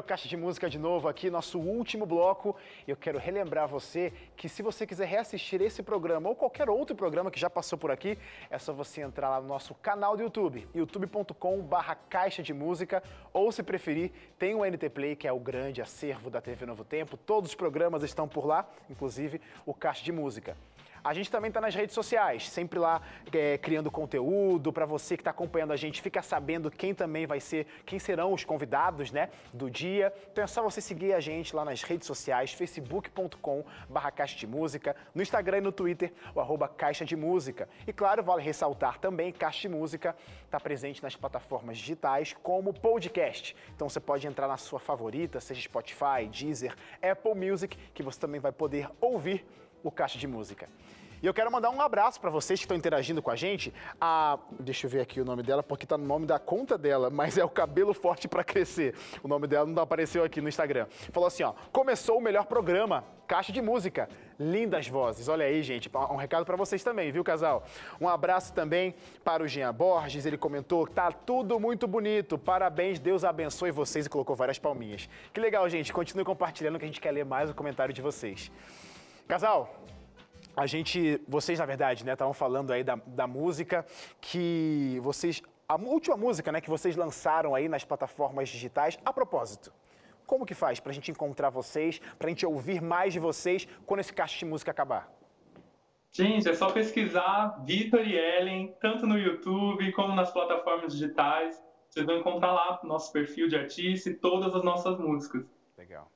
Caixa 0.06 0.28
de 0.28 0.36
Música 0.36 0.70
de 0.70 0.78
novo 0.78 1.08
aqui, 1.08 1.28
nosso 1.28 1.58
último 1.58 2.06
bloco. 2.06 2.56
Eu 2.86 2.96
quero 2.96 3.18
relembrar 3.18 3.66
você 3.66 4.12
que 4.36 4.48
se 4.48 4.62
você 4.62 4.86
quiser 4.86 5.06
reassistir 5.06 5.60
esse 5.60 5.82
programa 5.82 6.28
ou 6.28 6.36
qualquer 6.36 6.70
outro 6.70 6.94
programa 6.94 7.30
que 7.30 7.40
já 7.40 7.50
passou 7.50 7.76
por 7.76 7.90
aqui, 7.90 8.16
é 8.48 8.58
só 8.58 8.72
você 8.72 9.02
entrar 9.02 9.28
lá 9.28 9.40
no 9.40 9.48
nosso 9.48 9.74
canal 9.74 10.16
do 10.16 10.22
YouTube, 10.22 10.66
youtube.com 10.74 11.60
barra 11.60 11.96
Caixa 11.96 12.42
de 12.42 12.54
Música, 12.54 13.02
ou 13.32 13.50
se 13.50 13.62
preferir, 13.62 14.12
tem 14.38 14.54
o 14.54 14.64
NT 14.64 14.88
Play, 14.90 15.16
que 15.16 15.26
é 15.26 15.32
o 15.32 15.40
grande 15.40 15.82
acervo 15.82 16.30
da 16.30 16.40
TV 16.40 16.64
Novo 16.64 16.84
Tempo. 16.84 17.16
Todos 17.16 17.50
os 17.50 17.56
programas 17.56 18.02
estão 18.04 18.28
por 18.28 18.46
lá, 18.46 18.66
inclusive 18.88 19.40
o 19.66 19.74
Caixa 19.74 20.04
de 20.04 20.12
Música. 20.12 20.56
A 21.06 21.14
gente 21.14 21.30
também 21.30 21.50
está 21.50 21.60
nas 21.60 21.72
redes 21.72 21.94
sociais, 21.94 22.48
sempre 22.48 22.80
lá 22.80 23.00
é, 23.32 23.56
criando 23.58 23.92
conteúdo 23.92 24.72
para 24.72 24.84
você 24.84 25.16
que 25.16 25.20
está 25.20 25.30
acompanhando 25.30 25.72
a 25.72 25.76
gente, 25.76 26.02
fica 26.02 26.20
sabendo 26.20 26.68
quem 26.68 26.92
também 26.92 27.26
vai 27.26 27.38
ser, 27.38 27.64
quem 27.84 27.96
serão 27.96 28.32
os 28.32 28.42
convidados, 28.42 29.12
né, 29.12 29.30
do 29.54 29.70
dia. 29.70 30.12
Então 30.32 30.42
é 30.42 30.48
só 30.48 30.60
você 30.64 30.80
seguir 30.80 31.12
a 31.12 31.20
gente 31.20 31.54
lá 31.54 31.64
nas 31.64 31.84
redes 31.84 32.08
sociais, 32.08 32.52
facebook.com 32.52 33.64
barra 33.88 34.10
Caixa 34.10 34.36
de 34.36 34.48
Música, 34.48 34.96
no 35.14 35.22
Instagram 35.22 35.58
e 35.58 35.60
no 35.60 35.70
Twitter, 35.70 36.12
o 36.34 36.40
arroba 36.40 36.66
Caixa 36.66 37.04
de 37.04 37.14
Música. 37.14 37.68
E 37.86 37.92
claro, 37.92 38.20
vale 38.24 38.42
ressaltar 38.42 38.98
também, 38.98 39.30
Caixa 39.30 39.60
de 39.60 39.68
Música 39.68 40.16
está 40.44 40.58
presente 40.58 41.00
nas 41.04 41.14
plataformas 41.14 41.78
digitais 41.78 42.34
como 42.42 42.74
podcast. 42.74 43.54
Então 43.76 43.88
você 43.88 44.00
pode 44.00 44.26
entrar 44.26 44.48
na 44.48 44.56
sua 44.56 44.80
favorita, 44.80 45.38
seja 45.38 45.62
Spotify, 45.62 46.26
Deezer, 46.28 46.74
Apple 47.00 47.36
Music, 47.36 47.78
que 47.94 48.02
você 48.02 48.18
também 48.18 48.40
vai 48.40 48.50
poder 48.50 48.90
ouvir 49.00 49.46
o 49.84 49.90
Caixa 49.90 50.18
de 50.18 50.26
Música. 50.26 50.68
E 51.26 51.28
eu 51.28 51.34
quero 51.34 51.50
mandar 51.50 51.70
um 51.70 51.80
abraço 51.80 52.20
para 52.20 52.30
vocês 52.30 52.60
que 52.60 52.66
estão 52.66 52.76
interagindo 52.76 53.20
com 53.20 53.32
a 53.32 53.34
gente. 53.34 53.74
A, 54.00 54.38
deixa 54.60 54.86
eu 54.86 54.90
ver 54.92 55.00
aqui 55.00 55.20
o 55.20 55.24
nome 55.24 55.42
dela, 55.42 55.60
porque 55.60 55.84
tá 55.84 55.98
no 55.98 56.06
nome 56.06 56.24
da 56.24 56.38
conta 56.38 56.78
dela, 56.78 57.10
mas 57.10 57.36
é 57.36 57.44
o 57.44 57.48
Cabelo 57.48 57.92
Forte 57.92 58.28
para 58.28 58.44
Crescer. 58.44 58.94
O 59.24 59.26
nome 59.26 59.48
dela 59.48 59.66
não 59.66 59.82
apareceu 59.82 60.22
aqui 60.22 60.40
no 60.40 60.48
Instagram. 60.48 60.86
Falou 61.10 61.26
assim, 61.26 61.42
ó, 61.42 61.52
começou 61.72 62.18
o 62.18 62.20
melhor 62.20 62.44
programa, 62.44 63.02
Caixa 63.26 63.50
de 63.50 63.60
Música, 63.60 64.08
lindas 64.38 64.86
vozes. 64.86 65.26
Olha 65.26 65.46
aí, 65.46 65.64
gente, 65.64 65.90
um 66.08 66.14
recado 66.14 66.46
para 66.46 66.54
vocês 66.54 66.84
também, 66.84 67.10
viu, 67.10 67.24
casal? 67.24 67.64
Um 68.00 68.08
abraço 68.08 68.54
também 68.54 68.94
para 69.24 69.42
o 69.42 69.48
Jean 69.48 69.74
Borges, 69.74 70.26
ele 70.26 70.38
comentou, 70.38 70.86
tá 70.86 71.10
tudo 71.10 71.58
muito 71.58 71.88
bonito, 71.88 72.38
parabéns, 72.38 73.00
Deus 73.00 73.24
abençoe 73.24 73.72
vocês 73.72 74.06
e 74.06 74.08
colocou 74.08 74.36
várias 74.36 74.60
palminhas. 74.60 75.08
Que 75.32 75.40
legal, 75.40 75.68
gente, 75.68 75.92
continue 75.92 76.24
compartilhando 76.24 76.78
que 76.78 76.84
a 76.84 76.88
gente 76.88 77.00
quer 77.00 77.10
ler 77.10 77.24
mais 77.24 77.50
o 77.50 77.54
comentário 77.54 77.92
de 77.92 78.00
vocês. 78.00 78.48
Casal, 79.26 79.86
a 80.56 80.66
gente, 80.66 81.20
vocês 81.28 81.58
na 81.58 81.66
verdade, 81.66 82.04
né, 82.04 82.14
estavam 82.14 82.32
falando 82.32 82.72
aí 82.72 82.82
da, 82.82 82.96
da 83.06 83.26
música 83.26 83.84
que 84.20 84.98
vocês, 85.02 85.42
a 85.68 85.76
última 85.76 86.16
música, 86.16 86.50
né, 86.50 86.62
que 86.62 86.70
vocês 86.70 86.96
lançaram 86.96 87.54
aí 87.54 87.68
nas 87.68 87.84
plataformas 87.84 88.48
digitais. 88.48 88.98
A 89.04 89.12
propósito, 89.12 89.70
como 90.26 90.46
que 90.46 90.54
faz 90.54 90.80
para 90.80 90.90
a 90.90 90.94
gente 90.94 91.10
encontrar 91.10 91.50
vocês, 91.50 91.98
para 92.18 92.28
a 92.28 92.30
gente 92.30 92.46
ouvir 92.46 92.80
mais 92.80 93.12
de 93.12 93.20
vocês 93.20 93.68
quando 93.84 94.00
esse 94.00 94.14
caixa 94.14 94.38
de 94.38 94.46
música 94.46 94.70
acabar? 94.70 95.12
Gente, 96.10 96.48
é 96.48 96.54
só 96.54 96.72
pesquisar 96.72 97.62
Vitor 97.62 98.00
e 98.00 98.16
Ellen, 98.16 98.74
tanto 98.80 99.06
no 99.06 99.18
YouTube 99.18 99.92
como 99.92 100.14
nas 100.14 100.32
plataformas 100.32 100.94
digitais. 100.94 101.62
vocês 101.90 102.06
vão 102.06 102.16
encontrar 102.16 102.52
lá 102.52 102.80
no 102.82 102.88
nosso 102.88 103.12
perfil 103.12 103.46
de 103.46 103.56
artista 103.56 104.08
e 104.08 104.14
todas 104.14 104.54
as 104.54 104.64
nossas 104.64 104.98
músicas. 104.98 105.44
Legal. 105.76 106.10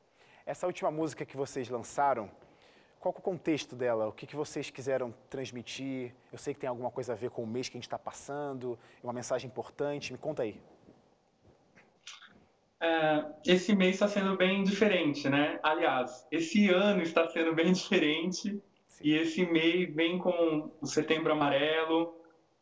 Essa 0.47 0.67
última 0.67 0.91
música 0.91 1.27
que 1.27 1.37
vocês 1.37 1.69
lançaram, 1.69 2.31
qual 3.01 3.15
é 3.15 3.19
o 3.19 3.23
contexto 3.23 3.75
dela? 3.75 4.09
O 4.09 4.13
que, 4.13 4.27
que 4.27 4.37
vocês 4.37 4.69
quiseram 4.69 5.13
transmitir? 5.31 6.15
Eu 6.31 6.39
sei 6.39 6.53
que 6.53 6.61
tem 6.61 6.69
alguma 6.69 6.91
coisa 6.91 7.15
a 7.15 7.17
ver 7.17 7.31
com 7.31 7.43
o 7.43 7.47
mês 7.47 7.67
que 7.69 7.77
a 7.77 7.79
gente 7.79 7.87
está 7.87 7.99
passando, 7.99 8.79
uma 9.03 9.13
mensagem 9.13 9.49
importante. 9.49 10.13
Me 10.13 10.19
conta 10.19 10.43
aí. 10.43 10.61
É, 12.79 13.25
esse 13.47 13.75
mês 13.75 13.95
está 13.95 14.07
sendo 14.07 14.37
bem 14.37 14.63
diferente, 14.63 15.31
né? 15.31 15.59
Aliás, 15.63 16.27
esse 16.31 16.69
ano 16.69 17.03
está 17.03 17.27
sendo 17.29 17.55
bem 17.55 17.73
diferente 17.75 18.63
e 19.03 19.15
esse 19.15 19.47
mês 19.47 19.95
vem 19.95 20.19
com 20.19 20.71
o 20.79 20.87
Setembro 20.87 21.33
Amarelo, 21.33 22.15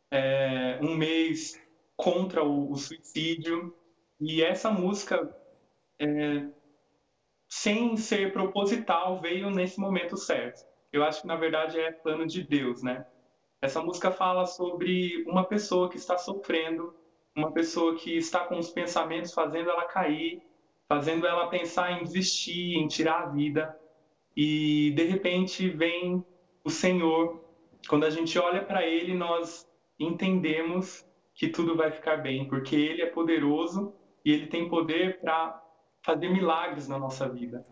é, 0.08 0.78
um 0.80 0.94
mês 0.94 1.60
contra 1.96 2.44
o, 2.44 2.70
o, 2.70 2.76
suicídio 2.76 3.74
e 4.20 4.42
essa 4.42 4.70
música, 4.70 5.36
é, 5.98 6.46
sem 7.48 7.96
ser 7.96 8.32
proposital, 8.32 9.20
veio 9.20 9.50
nesse 9.50 9.80
momento 9.80 10.16
certo. 10.16 10.60
Eu 10.92 11.02
acho 11.04 11.22
que 11.22 11.26
na 11.26 11.36
verdade 11.36 11.78
é 11.78 11.92
plano 11.92 12.26
de 12.26 12.42
Deus, 12.42 12.82
né? 12.82 13.06
Essa 13.60 13.82
música 13.82 14.10
fala 14.10 14.46
sobre 14.46 15.24
uma 15.26 15.44
pessoa 15.44 15.88
que 15.88 15.96
está 15.96 16.16
sofrendo 16.16 16.94
uma 17.38 17.52
pessoa 17.52 17.94
que 17.94 18.16
está 18.16 18.40
com 18.40 18.58
os 18.58 18.70
pensamentos 18.70 19.32
fazendo 19.32 19.70
ela 19.70 19.84
cair, 19.84 20.42
fazendo 20.88 21.26
ela 21.26 21.46
pensar 21.46 21.92
em 21.92 22.02
desistir, 22.02 22.76
em 22.76 22.88
tirar 22.88 23.22
a 23.22 23.26
vida. 23.26 23.78
E 24.36 24.90
de 24.90 25.04
repente 25.04 25.68
vem 25.68 26.24
o 26.64 26.70
Senhor. 26.70 27.40
Quando 27.88 28.04
a 28.04 28.10
gente 28.10 28.38
olha 28.38 28.62
para 28.62 28.84
Ele, 28.84 29.14
nós 29.14 29.66
entendemos 29.98 31.06
que 31.34 31.48
tudo 31.48 31.76
vai 31.76 31.92
ficar 31.92 32.16
bem, 32.16 32.48
porque 32.48 32.74
Ele 32.74 33.02
é 33.02 33.06
poderoso 33.06 33.94
e 34.24 34.32
Ele 34.32 34.48
tem 34.48 34.68
poder 34.68 35.20
para 35.20 35.62
fazer 36.08 36.28
milagres 36.28 36.88
na 36.88 36.98
nossa 36.98 37.28
vida. 37.28 37.66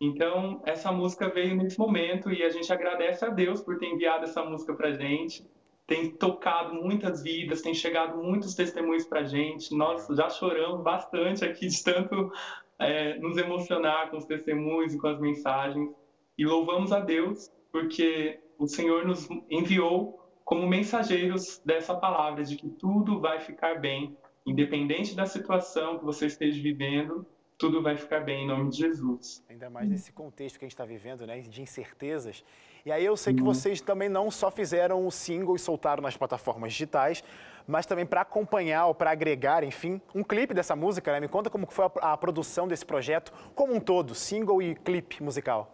Então, 0.00 0.60
essa 0.66 0.90
música 0.90 1.28
veio 1.28 1.56
nesse 1.56 1.78
momento 1.78 2.32
e 2.32 2.42
a 2.42 2.50
gente 2.50 2.70
agradece 2.72 3.24
a 3.24 3.28
Deus 3.28 3.60
por 3.60 3.78
ter 3.78 3.86
enviado 3.86 4.24
essa 4.24 4.44
música 4.44 4.74
para 4.74 4.92
gente 4.92 5.46
tem 5.86 6.10
tocado 6.10 6.74
muitas 6.74 7.22
vidas, 7.22 7.62
tem 7.62 7.72
chegado 7.72 8.16
muitos 8.18 8.54
testemunhos 8.54 9.04
para 9.04 9.20
a 9.20 9.24
gente. 9.24 9.74
Nós 9.74 10.06
já 10.08 10.28
choramos 10.28 10.82
bastante 10.82 11.44
aqui 11.44 11.68
de 11.68 11.84
tanto 11.84 12.32
é, 12.78 13.16
nos 13.18 13.36
emocionar 13.36 14.10
com 14.10 14.16
os 14.16 14.24
testemunhos 14.24 14.94
e 14.94 14.98
com 14.98 15.06
as 15.06 15.20
mensagens. 15.20 15.88
E 16.36 16.44
louvamos 16.44 16.92
a 16.92 17.00
Deus 17.00 17.52
porque 17.70 18.40
o 18.58 18.66
Senhor 18.66 19.06
nos 19.06 19.28
enviou 19.48 20.18
como 20.44 20.66
mensageiros 20.66 21.60
dessa 21.64 21.94
palavra 21.94 22.42
de 22.42 22.56
que 22.56 22.68
tudo 22.68 23.20
vai 23.20 23.40
ficar 23.40 23.80
bem, 23.80 24.16
independente 24.44 25.14
da 25.14 25.26
situação 25.26 25.98
que 25.98 26.04
você 26.04 26.26
esteja 26.26 26.60
vivendo, 26.60 27.26
tudo 27.58 27.82
vai 27.82 27.96
ficar 27.96 28.20
bem 28.20 28.44
em 28.44 28.46
nome 28.46 28.70
de 28.70 28.78
Jesus. 28.78 29.42
Ainda 29.48 29.70
mais 29.70 29.88
nesse 29.88 30.12
contexto 30.12 30.58
que 30.58 30.64
a 30.64 30.66
gente 30.66 30.74
está 30.74 30.84
vivendo, 30.84 31.26
né, 31.26 31.40
de 31.40 31.62
incertezas. 31.62 32.44
E 32.84 32.92
aí 32.92 33.04
eu 33.04 33.16
sei 33.16 33.34
que 33.34 33.42
vocês 33.42 33.80
também 33.80 34.08
não 34.08 34.30
só 34.30 34.50
fizeram 34.50 35.06
o 35.06 35.10
single 35.10 35.56
e 35.56 35.58
soltaram 35.58 36.02
nas 36.02 36.16
plataformas 36.16 36.72
digitais, 36.72 37.24
mas 37.66 37.86
também 37.86 38.06
para 38.06 38.20
acompanhar 38.20 38.86
ou 38.86 38.94
para 38.94 39.10
agregar, 39.10 39.64
enfim, 39.64 40.00
um 40.14 40.22
clipe 40.22 40.54
dessa 40.54 40.76
música, 40.76 41.10
né? 41.10 41.18
Me 41.18 41.28
conta 41.28 41.50
como 41.50 41.66
foi 41.66 41.86
a, 41.86 42.12
a 42.12 42.16
produção 42.16 42.68
desse 42.68 42.84
projeto 42.84 43.32
como 43.54 43.74
um 43.74 43.80
todo, 43.80 44.14
single 44.14 44.62
e 44.62 44.74
clipe 44.74 45.22
musical. 45.22 45.72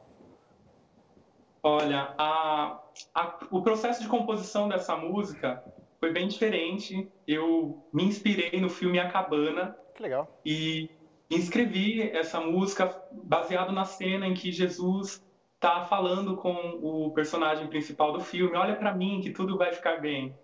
Olha, 1.63 2.15
a, 2.17 2.81
a, 3.15 3.39
o 3.51 3.63
processo 3.63 4.03
de 4.03 4.09
composição 4.09 4.69
dessa 4.69 4.97
música 4.97 5.63
foi 6.01 6.13
bem 6.13 6.27
diferente. 6.27 7.09
Eu 7.27 7.85
me 7.93 8.05
inspirei 8.05 8.61
no 8.61 8.69
filme 8.69 8.99
A 8.99 9.11
Cabana. 9.11 9.77
Que 9.95 10.03
legal. 10.03 10.41
E 10.45 10.91
escrevi 11.37 12.03
essa 12.11 12.41
música 12.41 12.95
baseado 13.25 13.73
na 13.73 13.85
cena 13.85 14.27
em 14.27 14.35
que 14.35 14.51
Jesus 14.51 15.25
tá 15.61 15.85
falando 15.85 16.37
com 16.37 16.53
o 16.83 17.13
personagem 17.13 17.69
principal 17.69 18.13
do 18.13 18.21
filme, 18.21 18.57
olha 18.57 18.75
para 18.75 18.95
mim 18.95 19.21
que 19.23 19.31
tudo 19.31 19.57
vai 19.57 19.73
ficar 19.73 20.01
bem. 20.01 20.35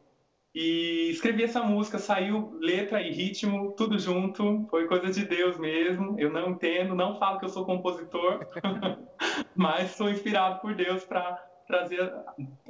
E 0.55 1.11
escrevi 1.11 1.45
essa 1.45 1.63
música, 1.63 1.99
saiu 1.99 2.57
letra 2.61 3.03
e 3.03 3.13
ritmo, 3.13 3.73
tudo 3.73 3.99
junto, 3.99 4.67
foi 4.71 4.87
coisa 4.87 5.11
de 5.11 5.25
Deus 5.25 5.59
mesmo. 5.59 6.19
Eu 6.19 6.33
não 6.33 6.51
entendo, 6.51 6.95
não 6.95 7.19
falo 7.19 7.39
que 7.39 7.45
eu 7.45 7.51
sou 7.51 7.65
compositor, 7.65 8.47
mas 9.55 9.91
sou 9.91 10.09
inspirado 10.09 10.61
por 10.61 10.75
Deus 10.75 11.05
para 11.05 11.37
trazer 11.67 12.13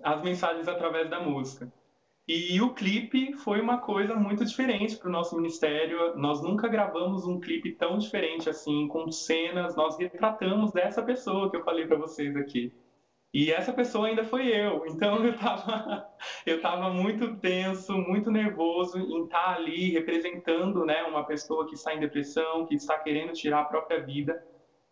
as 0.02 0.22
mensagens 0.22 0.66
através 0.66 1.08
da 1.08 1.20
música. 1.20 1.72
E 2.28 2.60
o 2.60 2.74
clipe 2.74 3.32
foi 3.38 3.58
uma 3.58 3.78
coisa 3.78 4.14
muito 4.14 4.44
diferente 4.44 4.94
para 4.98 5.08
o 5.08 5.12
nosso 5.12 5.34
ministério. 5.34 6.14
Nós 6.14 6.42
nunca 6.42 6.68
gravamos 6.68 7.26
um 7.26 7.40
clipe 7.40 7.72
tão 7.72 7.96
diferente 7.96 8.50
assim, 8.50 8.86
com 8.86 9.10
cenas. 9.10 9.74
Nós 9.74 9.98
retratamos 9.98 10.70
dessa 10.70 11.02
pessoa 11.02 11.50
que 11.50 11.56
eu 11.56 11.64
falei 11.64 11.86
para 11.86 11.96
vocês 11.96 12.36
aqui. 12.36 12.70
E 13.32 13.50
essa 13.50 13.72
pessoa 13.72 14.08
ainda 14.08 14.24
foi 14.24 14.46
eu. 14.48 14.84
Então 14.86 15.24
eu 15.24 15.30
estava 15.30 16.06
eu 16.44 16.60
tava 16.60 16.90
muito 16.90 17.34
tenso, 17.38 17.96
muito 17.96 18.30
nervoso 18.30 18.98
em 18.98 19.24
estar 19.24 19.44
tá 19.44 19.54
ali 19.54 19.90
representando 19.90 20.84
né, 20.84 21.04
uma 21.04 21.24
pessoa 21.24 21.66
que 21.66 21.76
está 21.76 21.94
em 21.94 22.00
depressão, 22.00 22.66
que 22.66 22.74
está 22.74 22.98
querendo 22.98 23.32
tirar 23.32 23.60
a 23.60 23.64
própria 23.64 24.04
vida. 24.04 24.38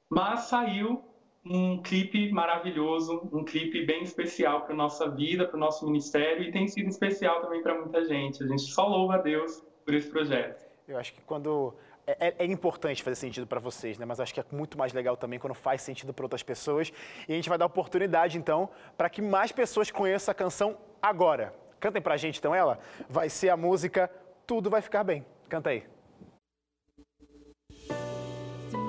Mas 0.09 0.41
saiu 0.45 1.05
um 1.49 1.80
clipe 1.80 2.30
maravilhoso, 2.32 3.28
um 3.32 3.44
clipe 3.44 3.84
bem 3.84 4.03
especial 4.03 4.62
para 4.62 4.74
nossa 4.74 5.09
vida, 5.09 5.47
para 5.47 5.57
o 5.57 5.61
nosso 5.61 5.86
ministério 5.86 6.42
e 6.42 6.51
tem 6.51 6.66
sido 6.66 6.88
especial 6.88 7.40
também 7.40 7.62
para 7.62 7.74
muita 7.74 8.05
gente. 8.05 8.42
A 8.42 8.47
gente 8.47 8.62
só 8.62 8.86
louva 8.86 9.14
a 9.14 9.18
Deus 9.18 9.62
por 9.84 9.94
esse 9.94 10.09
projeto. 10.09 10.64
Eu 10.88 10.99
acho 10.99 11.12
que 11.12 11.20
quando 11.22 11.74
é, 12.07 12.28
é, 12.28 12.34
é 12.38 12.44
importante 12.44 13.03
fazer 13.03 13.16
sentido 13.16 13.47
para 13.47 13.61
vocês, 13.61 13.99
né? 13.99 14.05
Mas 14.05 14.20
acho 14.20 14.34
que 14.34 14.40
é 14.40 14.44
muito 14.51 14.76
mais 14.76 14.92
legal 14.92 15.16
também 15.16 15.38
quando 15.38 15.55
faz 15.55 15.82
sentido 15.82 16.12
para 16.12 16.24
outras 16.24 16.42
pessoas. 16.42 16.92
E 17.28 17.32
a 17.32 17.36
gente 17.36 17.49
vai 17.49 17.59
dar 17.59 17.66
oportunidade 17.66 18.38
então 18.38 18.68
para 18.97 19.09
que 19.09 19.22
mais 19.22 19.53
pessoas 19.53 19.90
conheçam 19.90 20.32
a 20.32 20.34
canção 20.34 20.76
agora. 21.01 21.55
Cantem 21.78 22.03
para 22.03 22.14
a 22.14 22.16
gente 22.16 22.38
então 22.38 22.55
ela. 22.55 22.78
Vai 23.09 23.28
ser 23.28 23.51
a 23.51 23.57
música 23.57 24.11
Tudo 24.47 24.70
vai 24.70 24.80
ficar 24.80 25.05
bem. 25.05 25.24
Canta 25.49 25.70
aí 25.70 25.95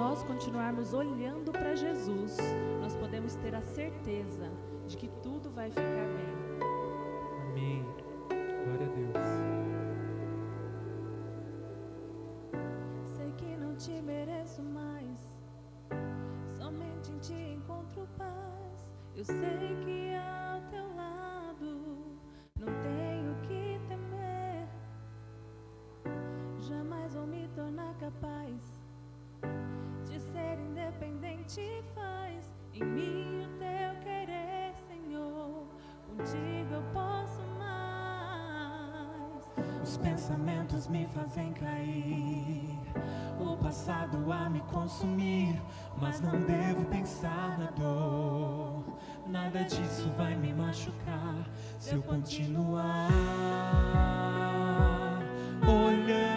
nós 0.07 0.23
continuarmos 0.23 0.93
olhando 0.93 1.51
para 1.51 1.75
Jesus, 1.75 2.37
nós 2.79 2.95
podemos 2.95 3.35
ter 3.35 3.53
a 3.53 3.61
certeza 3.61 4.49
de 4.87 4.95
que 4.95 5.09
tudo 5.21 5.49
vai 5.49 5.69
ficar 5.69 6.07
bem. 6.15 6.33
Amém. 7.41 7.85
Glória 8.63 8.87
a 8.87 8.95
Deus. 8.95 9.27
Sei 13.17 13.29
que 13.33 13.57
não 13.57 13.75
te 13.75 14.01
mereço 14.01 14.63
mais, 14.63 15.37
somente 16.57 17.11
em 17.11 17.19
ti 17.19 17.57
encontro 17.57 18.07
paz. 18.17 18.87
Eu 19.13 19.25
sei 19.25 19.75
que 19.83 20.15
ao 20.15 20.61
teu 20.69 20.87
lado 20.95 22.17
não 22.57 22.67
tenho 22.81 23.35
que 23.41 23.77
temer, 23.89 24.69
jamais 26.61 27.13
vou 27.13 27.27
me 27.27 27.49
tornar 27.49 27.93
capaz 27.95 28.77
ser 30.37 30.59
independente 30.59 31.83
faz 31.95 32.53
em 32.73 32.83
mim 32.83 33.45
o 33.45 33.49
teu 33.57 33.99
querer, 34.03 34.75
Senhor. 34.87 35.65
Contigo 36.05 36.73
eu 36.73 36.83
posso 36.93 37.41
mais. 37.57 38.61
Os 39.81 39.97
pensamentos 39.97 40.87
me 40.87 41.07
fazem 41.07 41.53
cair, 41.53 42.77
o 43.39 43.57
passado 43.57 44.31
a 44.31 44.47
me 44.49 44.59
consumir, 44.61 45.59
mas 45.99 46.21
não 46.21 46.39
devo 46.41 46.85
pensar 46.85 47.57
na 47.57 47.71
dor. 47.71 48.83
Nada 49.25 49.63
disso 49.63 50.11
vai 50.17 50.35
me 50.35 50.53
machucar 50.53 51.49
se 51.79 51.95
eu 51.95 52.03
continuar 52.03 53.09
olhando. 55.63 56.36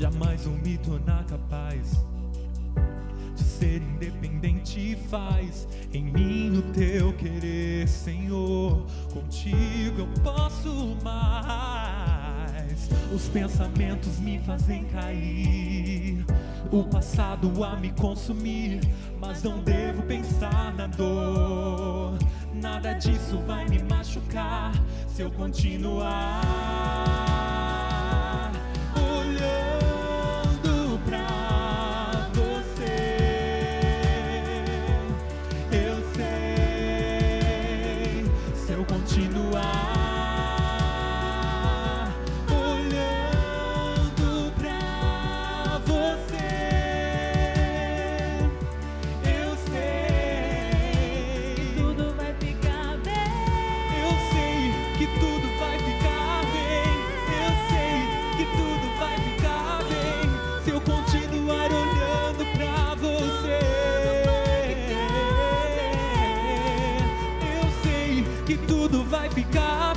Jamais 0.00 0.46
vou 0.46 0.56
me 0.56 0.78
tornar 0.78 1.26
capaz 1.26 2.02
de 3.36 3.42
ser 3.42 3.82
independente 3.82 4.96
faz 5.10 5.68
em 5.92 6.04
mim 6.04 6.56
o 6.56 6.62
teu 6.72 7.12
querer, 7.18 7.86
Senhor. 7.86 8.86
Contigo 9.12 10.00
eu 10.00 10.08
posso 10.22 10.96
mais. 11.04 12.88
Os 13.14 13.28
pensamentos 13.28 14.18
me 14.20 14.38
fazem 14.38 14.84
cair. 14.84 16.24
O 16.72 16.82
passado 16.84 17.62
a 17.62 17.76
me 17.76 17.90
consumir, 17.90 18.80
mas 19.20 19.42
não 19.42 19.58
devo 19.58 20.02
pensar 20.04 20.72
na 20.76 20.86
dor. 20.86 22.16
Nada 22.54 22.94
disso 22.94 23.36
vai 23.46 23.68
me 23.68 23.82
machucar 23.82 24.72
se 25.06 25.20
eu 25.20 25.30
continuar 25.30 27.29
vai 69.20 69.28
ficar 69.28 69.89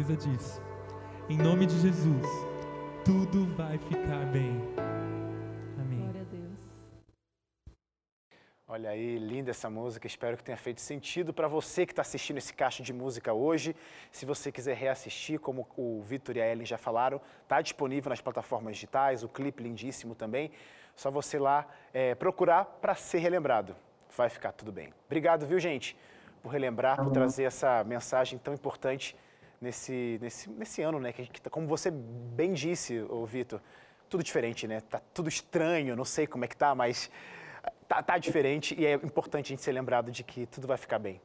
certeza 0.00 0.16
disso. 0.16 0.62
Em 1.28 1.36
nome 1.36 1.66
de 1.66 1.78
Jesus, 1.78 2.26
tudo 3.04 3.46
vai 3.54 3.78
ficar 3.78 4.24
bem. 4.26 4.60
Amém. 5.78 6.00
glória 6.00 6.22
a 6.22 6.24
Deus. 6.24 6.60
Olha 8.66 8.90
aí, 8.90 9.18
linda 9.18 9.50
essa 9.50 9.68
música. 9.68 10.06
Espero 10.06 10.36
que 10.36 10.44
tenha 10.44 10.56
feito 10.56 10.80
sentido 10.80 11.32
para 11.32 11.46
você 11.46 11.84
que 11.84 11.92
está 11.92 12.02
assistindo 12.02 12.38
esse 12.38 12.52
caixa 12.52 12.82
de 12.82 12.92
música 12.92 13.32
hoje. 13.32 13.76
Se 14.10 14.24
você 14.24 14.50
quiser 14.50 14.76
reassistir, 14.76 15.38
como 15.38 15.68
o 15.76 16.00
Vitor 16.02 16.36
e 16.36 16.40
a 16.40 16.50
Ellen 16.50 16.66
já 16.66 16.78
falaram, 16.78 17.20
está 17.42 17.60
disponível 17.60 18.10
nas 18.10 18.20
plataformas 18.20 18.74
digitais, 18.74 19.22
o 19.22 19.28
clipe 19.28 19.62
lindíssimo 19.62 20.14
também. 20.14 20.50
Só 20.96 21.10
você 21.10 21.38
lá 21.38 21.66
é, 21.92 22.14
procurar 22.14 22.64
para 22.64 22.94
ser 22.94 23.18
relembrado. 23.18 23.76
Vai 24.16 24.28
ficar 24.28 24.52
tudo 24.52 24.72
bem. 24.72 24.92
Obrigado, 25.06 25.46
viu, 25.46 25.58
gente, 25.58 25.96
por 26.42 26.50
relembrar, 26.50 26.96
por 26.96 27.12
trazer 27.12 27.44
essa 27.44 27.84
mensagem 27.84 28.38
tão 28.38 28.52
importante 28.52 29.16
nesse, 29.60 30.18
nesse, 30.20 30.50
nesse 30.50 30.82
ano, 30.82 30.98
né? 30.98 31.12
Que, 31.12 31.22
gente 31.22 31.40
tá- 31.42 31.50
como 31.50 31.66
você 31.66 31.90
bem 31.90 32.52
disse, 32.52 33.00
ô 33.08 33.24
Vitor, 33.26 33.60
tudo 34.08 34.22
diferente, 34.24 34.66
né? 34.66 34.80
Tá 34.80 35.00
tudo 35.12 35.28
estranho, 35.28 35.94
não 35.94 36.04
sei 36.04 36.26
como 36.26 36.44
é 36.44 36.48
que 36.48 36.56
tá, 36.56 36.74
mas 36.74 37.10
tá, 37.86 38.02
tá 38.02 38.18
diferente 38.18 38.74
e 38.78 38.86
é 38.86 38.94
importante 38.94 39.46
a 39.46 39.48
gente 39.50 39.62
ser 39.62 39.72
lembrado 39.72 40.10
de 40.10 40.24
que 40.24 40.46
tudo 40.46 40.66
vai 40.66 40.76
ficar 40.76 40.98
bem. 40.98 41.20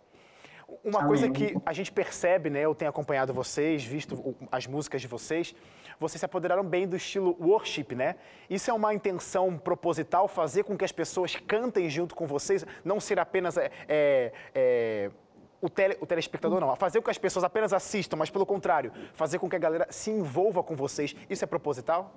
Uma 0.84 1.06
coisa 1.06 1.30
que 1.30 1.56
a 1.64 1.72
gente 1.74 1.92
percebe, 1.92 2.50
né? 2.50 2.62
Eu 2.62 2.74
tenho 2.74 2.90
acompanhado 2.90 3.32
vocês, 3.34 3.84
visto 3.84 4.16
o- 4.16 4.36
as 4.52 4.66
músicas 4.66 5.00
de 5.00 5.08
vocês, 5.08 5.56
vocês 6.00 6.20
se 6.20 6.26
apoderaram 6.26 6.64
bem 6.64 6.88
do 6.88 6.96
estilo 6.96 7.38
worship, 7.40 7.94
né? 7.96 8.16
Isso 8.50 8.70
é 8.70 8.74
uma 8.74 8.92
intenção 8.94 9.58
proposital, 9.60 10.28
fazer 10.28 10.64
com 10.64 10.76
que 10.76 10.84
as 10.84 10.92
pessoas 10.92 11.36
cantem 11.36 11.88
junto 11.90 12.16
com 12.16 12.26
vocês, 12.28 12.66
não 12.84 13.00
ser 13.00 13.20
apenas 13.20 13.58
é, 13.58 13.72
é, 13.88 14.32
o, 15.66 15.70
tele, 15.70 15.98
o 16.00 16.06
telespectador, 16.06 16.60
não. 16.60 16.76
Fazer 16.76 17.00
com 17.00 17.06
que 17.06 17.12
as 17.12 17.18
pessoas 17.18 17.44
apenas 17.44 17.74
assistam, 17.74 18.16
mas 18.16 18.30
pelo 18.30 18.46
contrário, 18.46 18.92
fazer 19.14 19.40
com 19.40 19.50
que 19.50 19.56
a 19.56 19.60
galera 19.60 19.88
se 19.90 20.12
envolva 20.12 20.64
com 20.64 20.76
vocês. 20.76 21.16
Isso 21.30 21.44
é 21.44 21.48
proposital? 21.48 22.14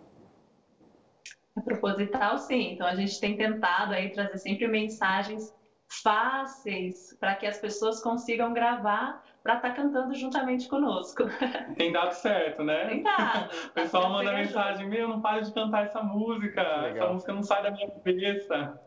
É 1.57 1.61
proposital, 1.61 2.39
sim. 2.39 2.73
Então 2.73 2.87
a 2.87 2.95
gente 2.95 3.19
tem 3.19 3.37
tentado 3.37 3.95
aí 3.95 4.11
trazer 4.11 4.39
sempre 4.39 4.69
mensagens 4.69 5.55
fáceis 6.03 7.17
para 7.19 7.35
que 7.35 7.47
as 7.47 7.59
pessoas 7.59 8.03
consigam 8.03 8.53
gravar 8.53 9.23
para 9.43 9.57
estar 9.57 9.71
cantando 9.71 10.15
juntamente 10.15 10.69
conosco. 10.69 11.25
Tem 11.79 11.91
dado 11.91 12.13
certo, 12.13 12.63
né? 12.63 12.87
Tem 12.87 13.03
dado. 13.03 13.49
O 13.69 13.71
pessoal 13.71 14.03
Tá 14.03 14.09
manda 14.11 14.33
mensagem, 14.35 14.87
meu, 14.87 15.09
não 15.09 15.23
para 15.23 15.41
de 15.41 15.55
cantar 15.55 15.87
essa 15.87 16.03
música, 16.03 16.61
essa 16.61 17.07
música 17.07 17.33
não 17.33 17.43
sai 17.43 17.63
da 17.63 17.71
minha 17.71 17.91
cabeça. 17.91 18.79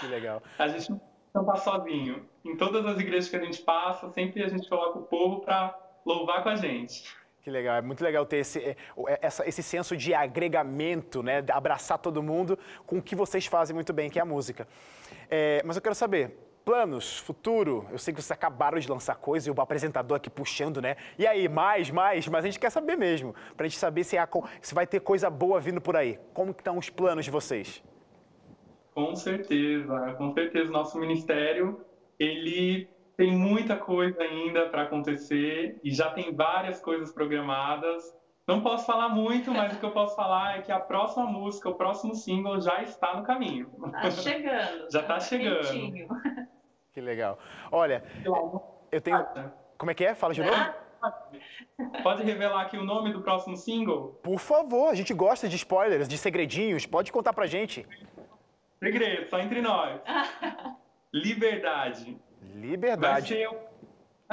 Que 0.00 0.06
legal. 0.08 0.42
A 0.58 0.68
gente 0.68 0.92
não 1.34 1.44
tá 1.44 1.56
sozinho. 1.56 2.24
Em 2.44 2.56
todas 2.56 2.84
as 2.86 2.98
igrejas 2.98 3.28
que 3.28 3.36
a 3.36 3.40
gente 3.44 3.62
passa, 3.62 4.10
sempre 4.10 4.42
a 4.42 4.48
gente 4.48 4.68
coloca 4.68 4.98
o 4.98 5.02
povo 5.02 5.40
para 5.40 5.78
louvar 6.04 6.42
com 6.42 6.50
a 6.50 6.56
gente. 6.56 7.04
Que 7.40 7.50
legal, 7.50 7.76
é 7.76 7.82
muito 7.82 8.04
legal 8.04 8.24
ter 8.24 8.36
esse, 8.38 8.60
é, 8.60 8.76
é, 9.08 9.18
essa- 9.22 9.48
esse 9.48 9.62
senso 9.62 9.96
de 9.96 10.14
agregamento, 10.14 11.22
né? 11.22 11.42
de 11.42 11.50
abraçar 11.50 11.98
todo 11.98 12.22
mundo 12.22 12.56
com 12.86 12.98
o 12.98 13.02
que 13.02 13.16
vocês 13.16 13.46
fazem 13.46 13.74
muito 13.74 13.92
bem, 13.92 14.08
que 14.08 14.18
é 14.18 14.22
a 14.22 14.24
música. 14.24 14.68
É, 15.28 15.60
mas 15.64 15.74
eu 15.74 15.82
quero 15.82 15.94
saber, 15.94 16.36
planos, 16.64 17.18
futuro, 17.18 17.84
eu 17.90 17.98
sei 17.98 18.14
que 18.14 18.22
vocês 18.22 18.30
acabaram 18.30 18.78
de 18.78 18.88
lançar 18.88 19.16
coisa 19.16 19.48
e 19.48 19.52
o 19.52 19.60
apresentador 19.60 20.18
aqui 20.18 20.30
puxando, 20.30 20.80
né? 20.80 20.96
E 21.18 21.26
aí, 21.26 21.48
mais, 21.48 21.90
mais, 21.90 22.28
mas 22.28 22.44
a 22.44 22.48
gente 22.48 22.60
quer 22.60 22.70
saber 22.70 22.94
mesmo, 22.96 23.34
pra 23.56 23.66
gente 23.66 23.78
saber 23.78 24.04
se, 24.04 24.16
há 24.16 24.28
se 24.60 24.72
vai 24.72 24.86
ter 24.86 25.00
coisa 25.00 25.28
boa 25.28 25.58
vindo 25.58 25.80
por 25.80 25.96
aí. 25.96 26.20
Como 26.32 26.54
que 26.54 26.60
estão 26.60 26.78
os 26.78 26.90
planos 26.90 27.24
de 27.24 27.30
vocês? 27.32 27.82
Com 28.94 29.14
certeza, 29.14 30.14
com 30.18 30.32
certeza. 30.32 30.70
Nosso 30.70 30.98
ministério, 30.98 31.84
ele 32.18 32.88
tem 33.16 33.32
muita 33.32 33.76
coisa 33.76 34.20
ainda 34.22 34.68
para 34.68 34.82
acontecer 34.82 35.78
e 35.82 35.90
já 35.90 36.10
tem 36.10 36.34
várias 36.34 36.80
coisas 36.80 37.12
programadas. 37.12 38.14
Não 38.46 38.60
posso 38.60 38.84
falar 38.84 39.08
muito, 39.08 39.52
mas 39.52 39.74
o 39.74 39.78
que 39.78 39.86
eu 39.86 39.92
posso 39.92 40.16
falar 40.16 40.58
é 40.58 40.62
que 40.62 40.72
a 40.72 40.80
próxima 40.80 41.24
música, 41.24 41.68
o 41.68 41.74
próximo 41.74 42.14
single 42.14 42.60
já 42.60 42.82
está 42.82 43.16
no 43.16 43.22
caminho. 43.22 43.70
Tá 43.92 44.10
chegando. 44.10 44.90
Já 44.90 45.02
tá 45.02 45.20
chegando. 45.20 45.68
quentinho. 45.68 46.08
Que 46.92 47.00
legal. 47.00 47.38
Olha, 47.70 48.02
eu 48.90 49.00
tenho... 49.00 49.24
Como 49.78 49.90
é 49.90 49.94
que 49.94 50.04
é? 50.04 50.14
Fala 50.14 50.34
de 50.34 50.42
novo. 50.42 50.56
Pode 52.02 52.22
revelar 52.22 52.62
aqui 52.62 52.76
o 52.76 52.84
nome 52.84 53.12
do 53.12 53.22
próximo 53.22 53.56
single? 53.56 54.20
Por 54.22 54.38
favor, 54.38 54.90
a 54.90 54.94
gente 54.94 55.12
gosta 55.12 55.48
de 55.48 55.56
spoilers, 55.56 56.06
de 56.06 56.16
segredinhos, 56.16 56.86
pode 56.86 57.10
contar 57.10 57.32
pra 57.32 57.46
gente. 57.46 57.86
Segredo, 58.82 59.30
só 59.30 59.38
entre 59.38 59.60
nós. 59.62 60.00
Liberdade. 61.12 62.18
Vai 62.40 62.60
Liberdade. 62.60 63.28
ser. 63.28 63.48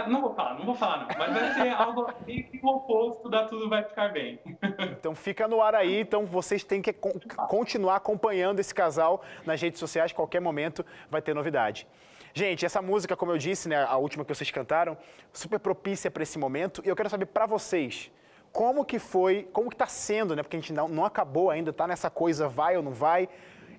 Não 0.07 0.21
vou 0.21 0.33
falar, 0.33 0.57
não 0.57 0.65
vou 0.65 0.75
falar, 0.75 0.99
não. 0.99 1.07
Mas 1.17 1.33
vai 1.33 1.53
ser 1.55 1.69
algo 1.73 2.07
meio 2.25 2.45
que 2.49 2.59
o 2.63 2.67
oposto 2.67 3.27
da 3.29 3.45
Tudo 3.45 3.67
Vai 3.69 3.83
Ficar 3.83 4.09
Bem. 4.13 4.39
Então 4.99 5.13
fica 5.13 5.47
no 5.47 5.61
ar 5.61 5.75
aí, 5.75 5.99
então 6.01 6.25
vocês 6.25 6.63
têm 6.63 6.81
que 6.81 6.91
con- 6.93 7.19
continuar 7.47 7.97
acompanhando 7.97 8.59
esse 8.59 8.73
casal 8.73 9.21
nas 9.45 9.61
redes 9.61 9.79
sociais, 9.79 10.11
qualquer 10.11 10.39
momento 10.41 10.85
vai 11.09 11.21
ter 11.21 11.33
novidade. 11.33 11.85
Gente, 12.33 12.65
essa 12.65 12.81
música, 12.81 13.15
como 13.15 13.31
eu 13.31 13.37
disse, 13.37 13.67
né, 13.69 13.83
a 13.83 13.97
última 13.97 14.23
que 14.25 14.33
vocês 14.33 14.49
cantaram, 14.51 14.97
super 15.33 15.59
propícia 15.59 16.09
para 16.11 16.23
esse 16.23 16.37
momento, 16.37 16.81
e 16.85 16.89
eu 16.89 16.95
quero 16.95 17.09
saber 17.09 17.25
para 17.27 17.45
vocês, 17.45 18.11
como 18.51 18.83
que 18.85 18.99
foi, 18.99 19.47
como 19.53 19.69
que 19.69 19.75
tá 19.75 19.87
sendo, 19.87 20.35
né, 20.35 20.43
porque 20.43 20.57
a 20.57 20.59
gente 20.59 20.73
não, 20.73 20.87
não 20.87 21.05
acabou 21.05 21.49
ainda, 21.49 21.71
tá 21.73 21.87
nessa 21.87 22.09
coisa 22.09 22.47
vai 22.47 22.75
ou 22.77 22.83
não 22.83 22.91
vai, 22.91 23.27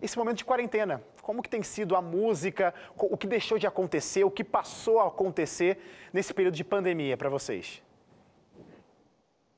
esse 0.00 0.18
momento 0.18 0.38
de 0.38 0.44
quarentena. 0.44 1.02
Como 1.22 1.42
que 1.42 1.48
tem 1.48 1.62
sido 1.62 1.94
a 1.94 2.02
música, 2.02 2.74
o 2.96 3.16
que 3.16 3.26
deixou 3.26 3.58
de 3.58 3.66
acontecer, 3.66 4.24
o 4.24 4.30
que 4.30 4.42
passou 4.42 5.00
a 5.00 5.08
acontecer 5.08 5.78
nesse 6.12 6.32
período 6.34 6.54
de 6.54 6.64
pandemia 6.64 7.16
para 7.16 7.28
vocês? 7.28 7.82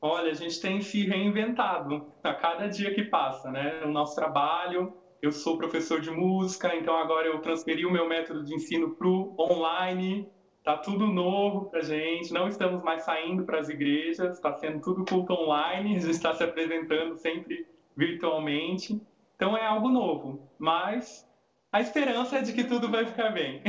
Olha, 0.00 0.32
a 0.32 0.34
gente 0.34 0.60
tem 0.60 0.80
se 0.80 1.06
reinventado 1.06 2.06
a 2.22 2.34
cada 2.34 2.66
dia 2.66 2.92
que 2.92 3.04
passa, 3.04 3.50
né? 3.50 3.82
O 3.84 3.88
nosso 3.88 4.16
trabalho 4.16 4.92
eu 5.22 5.30
sou 5.30 5.56
professor 5.56 6.00
de 6.00 6.10
música, 6.10 6.74
então 6.74 6.96
agora 6.96 7.28
eu 7.28 7.40
transferi 7.40 7.86
o 7.86 7.92
meu 7.92 8.08
método 8.08 8.42
de 8.42 8.52
ensino 8.56 8.90
para 8.96 9.06
o 9.06 9.36
online. 9.38 10.28
Tá 10.64 10.76
tudo 10.76 11.06
novo 11.06 11.66
para 11.66 11.80
gente. 11.80 12.32
Não 12.32 12.48
estamos 12.48 12.82
mais 12.82 13.04
saindo 13.04 13.44
para 13.44 13.60
as 13.60 13.68
igrejas. 13.68 14.32
Está 14.34 14.52
sendo 14.54 14.80
tudo 14.80 15.04
culto 15.04 15.32
online. 15.32 15.94
A 15.94 16.00
gente 16.00 16.10
está 16.10 16.34
se 16.34 16.42
apresentando 16.42 17.16
sempre 17.16 17.64
virtualmente. 17.96 19.00
Então 19.42 19.56
é 19.56 19.66
algo 19.66 19.88
novo. 19.88 20.48
Mas 20.56 21.28
a 21.72 21.80
esperança 21.80 22.38
é 22.38 22.42
de 22.42 22.52
que 22.52 22.62
tudo 22.62 22.88
vai 22.88 23.04
ficar 23.04 23.30
bem. 23.30 23.60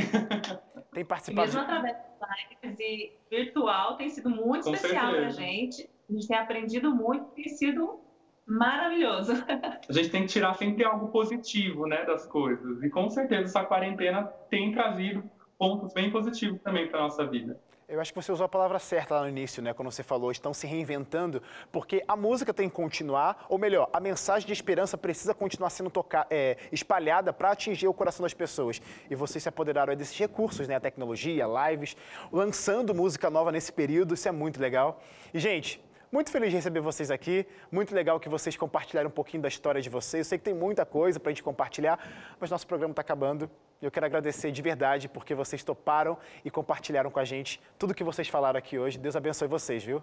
Tem 0.94 1.04
participado. 1.04 1.48
mesmo 1.48 1.60
através 1.62 1.96
das 2.20 2.30
lives 2.62 2.78
e 2.78 3.12
virtual 3.28 3.96
tem 3.96 4.08
sido 4.08 4.30
muito 4.30 4.62
Com 4.62 4.74
especial 4.74 5.10
para 5.10 5.26
a 5.26 5.30
gente. 5.30 5.90
A 6.08 6.12
gente 6.12 6.28
tem 6.28 6.36
aprendido 6.36 6.94
muito, 6.94 7.24
tem 7.32 7.48
sido 7.48 7.98
maravilhoso. 8.46 9.32
A 9.88 9.92
gente 9.92 10.10
tem 10.10 10.20
que 10.22 10.28
tirar 10.28 10.54
sempre 10.54 10.84
algo 10.84 11.08
positivo, 11.08 11.88
né, 11.88 12.04
das 12.04 12.24
coisas. 12.26 12.80
E 12.84 12.88
com 12.90 13.10
certeza 13.10 13.42
essa 13.42 13.64
quarentena 13.64 14.22
tem 14.48 14.70
trazido 14.70 15.28
pontos 15.58 15.92
bem 15.92 16.12
positivos 16.12 16.60
também 16.60 16.88
para 16.88 17.00
nossa 17.00 17.26
vida. 17.26 17.60
Eu 17.86 18.00
acho 18.00 18.14
que 18.14 18.22
você 18.22 18.32
usou 18.32 18.46
a 18.46 18.48
palavra 18.48 18.78
certa 18.78 19.14
lá 19.14 19.22
no 19.22 19.28
início, 19.28 19.62
né? 19.62 19.74
Quando 19.74 19.90
você 19.90 20.02
falou, 20.02 20.32
estão 20.32 20.54
se 20.54 20.66
reinventando, 20.66 21.42
porque 21.70 22.02
a 22.08 22.16
música 22.16 22.54
tem 22.54 22.66
que 22.66 22.74
continuar, 22.74 23.44
ou 23.46 23.58
melhor, 23.58 23.90
a 23.92 24.00
mensagem 24.00 24.46
de 24.46 24.54
esperança 24.54 24.96
precisa 24.96 25.34
continuar 25.34 25.68
sendo 25.68 25.90
toca 25.90 26.26
é, 26.30 26.56
espalhada 26.72 27.30
para 27.30 27.50
atingir 27.50 27.86
o 27.86 27.92
coração 27.92 28.22
das 28.22 28.32
pessoas. 28.32 28.80
E 29.10 29.14
vocês 29.14 29.42
se 29.42 29.50
apoderaram 29.50 29.94
desses 29.94 30.18
recursos, 30.18 30.66
né? 30.66 30.76
A 30.76 30.80
tecnologia, 30.80 31.44
lives, 31.68 31.94
lançando 32.32 32.94
música 32.94 33.28
nova 33.28 33.52
nesse 33.52 33.70
período, 33.70 34.14
isso 34.14 34.26
é 34.26 34.32
muito 34.32 34.58
legal. 34.58 35.02
E, 35.34 35.38
gente, 35.38 35.78
muito 36.10 36.30
feliz 36.30 36.50
de 36.50 36.56
receber 36.56 36.80
vocês 36.80 37.10
aqui. 37.10 37.46
Muito 37.70 37.94
legal 37.94 38.20
que 38.20 38.28
vocês 38.28 38.56
compartilharam 38.56 39.08
um 39.08 39.12
pouquinho 39.12 39.42
da 39.42 39.48
história 39.48 39.80
de 39.80 39.90
vocês. 39.90 40.26
Eu 40.26 40.28
sei 40.28 40.38
que 40.38 40.44
tem 40.44 40.54
muita 40.54 40.86
coisa 40.86 41.18
para 41.18 41.30
a 41.30 41.32
gente 41.32 41.42
compartilhar, 41.42 41.98
mas 42.38 42.50
nosso 42.50 42.66
programa 42.66 42.92
está 42.92 43.02
acabando. 43.02 43.50
Eu 43.82 43.90
quero 43.90 44.06
agradecer 44.06 44.50
de 44.50 44.62
verdade 44.62 45.08
porque 45.08 45.34
vocês 45.34 45.62
toparam 45.62 46.16
e 46.44 46.50
compartilharam 46.50 47.10
com 47.10 47.20
a 47.20 47.24
gente 47.24 47.60
tudo 47.78 47.94
que 47.94 48.04
vocês 48.04 48.28
falaram 48.28 48.58
aqui 48.58 48.78
hoje. 48.78 48.98
Deus 48.98 49.16
abençoe 49.16 49.48
vocês, 49.48 49.84
viu? 49.84 50.02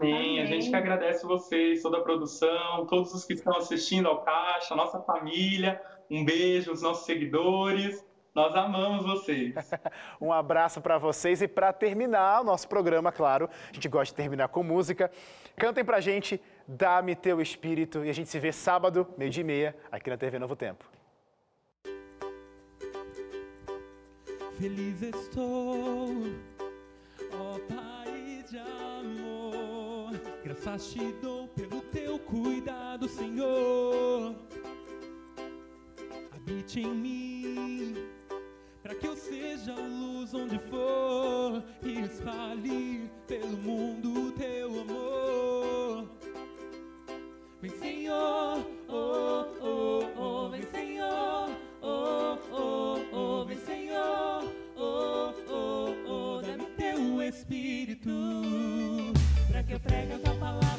Sim, 0.00 0.40
a 0.40 0.44
gente 0.44 0.68
que 0.68 0.76
agradece 0.76 1.24
vocês, 1.24 1.80
toda 1.80 1.98
a 1.98 2.00
produção, 2.02 2.84
todos 2.86 3.14
os 3.14 3.24
que 3.24 3.34
estão 3.34 3.56
assistindo 3.56 4.08
ao 4.08 4.22
Caixa, 4.22 4.74
nossa 4.74 5.00
família. 5.00 5.80
Um 6.10 6.24
beijo, 6.24 6.72
os 6.72 6.82
nossos 6.82 7.06
seguidores. 7.06 8.04
Nós 8.34 8.54
amamos 8.56 9.04
vocês. 9.04 9.54
Um 10.20 10.32
abraço 10.32 10.80
para 10.80 10.98
vocês 10.98 11.42
e 11.42 11.48
para 11.48 11.72
terminar 11.72 12.40
o 12.40 12.44
nosso 12.44 12.68
programa, 12.68 13.12
claro, 13.12 13.48
a 13.70 13.72
gente 13.72 13.88
gosta 13.88 14.12
de 14.12 14.16
terminar 14.16 14.48
com 14.48 14.62
música. 14.62 15.10
Cantem 15.56 15.84
pra 15.84 16.00
gente 16.00 16.40
Dá-me 16.66 17.14
teu 17.14 17.42
espírito 17.42 18.04
e 18.04 18.08
a 18.08 18.12
gente 18.12 18.30
se 18.30 18.38
vê 18.38 18.50
sábado, 18.50 19.06
meio-dia 19.18 19.42
e 19.42 19.44
meia, 19.44 19.76
aqui 19.92 20.08
na 20.08 20.16
TV 20.16 20.38
Novo 20.38 20.56
Tempo. 20.56 20.84
Feliz 24.58 25.02
estou, 25.02 26.08
ó 27.32 27.58
Pai 27.68 28.44
de 28.48 28.58
amor. 28.58 30.18
Graças 30.42 30.90
te 30.90 31.12
dou 31.20 31.48
pelo 31.48 31.82
teu 31.82 32.18
cuidado, 32.20 33.08
Senhor. 33.08 34.34
Habite 36.32 36.80
em 36.80 36.94
mim, 36.94 37.94
para 38.84 38.94
que 38.94 39.06
eu 39.06 39.16
seja 39.16 39.74
luz 39.74 40.34
onde 40.34 40.58
for 40.58 41.64
e 41.82 42.00
espalhe 42.00 43.10
pelo 43.26 43.56
mundo 43.56 44.28
o 44.28 44.32
teu 44.32 44.82
amor. 44.82 46.10
Vem, 47.62 47.70
Senhor, 47.78 48.62
oh, 48.90 49.46
oh, 49.62 50.20
oh, 50.20 50.50
vem, 50.50 50.62
Senhor, 50.64 51.48
oh, 51.80 52.38
oh, 52.52 53.00
oh, 53.10 53.44
vem, 53.46 53.56
Senhor, 53.56 54.52
oh, 54.76 55.32
oh, 55.48 55.94
oh, 56.06 56.42
dá-me 56.42 56.66
teu 56.76 57.22
Espírito, 57.22 58.10
para 59.48 59.62
que 59.62 59.72
eu 59.72 59.80
pregue 59.80 60.12
a 60.12 60.18
tua 60.18 60.34
palavra 60.34 60.73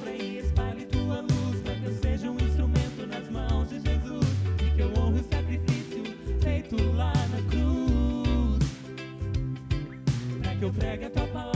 que 10.65 10.69
eu 10.69 10.73
prego 10.73 11.05
é 11.05 11.09
capaz. 11.09 11.54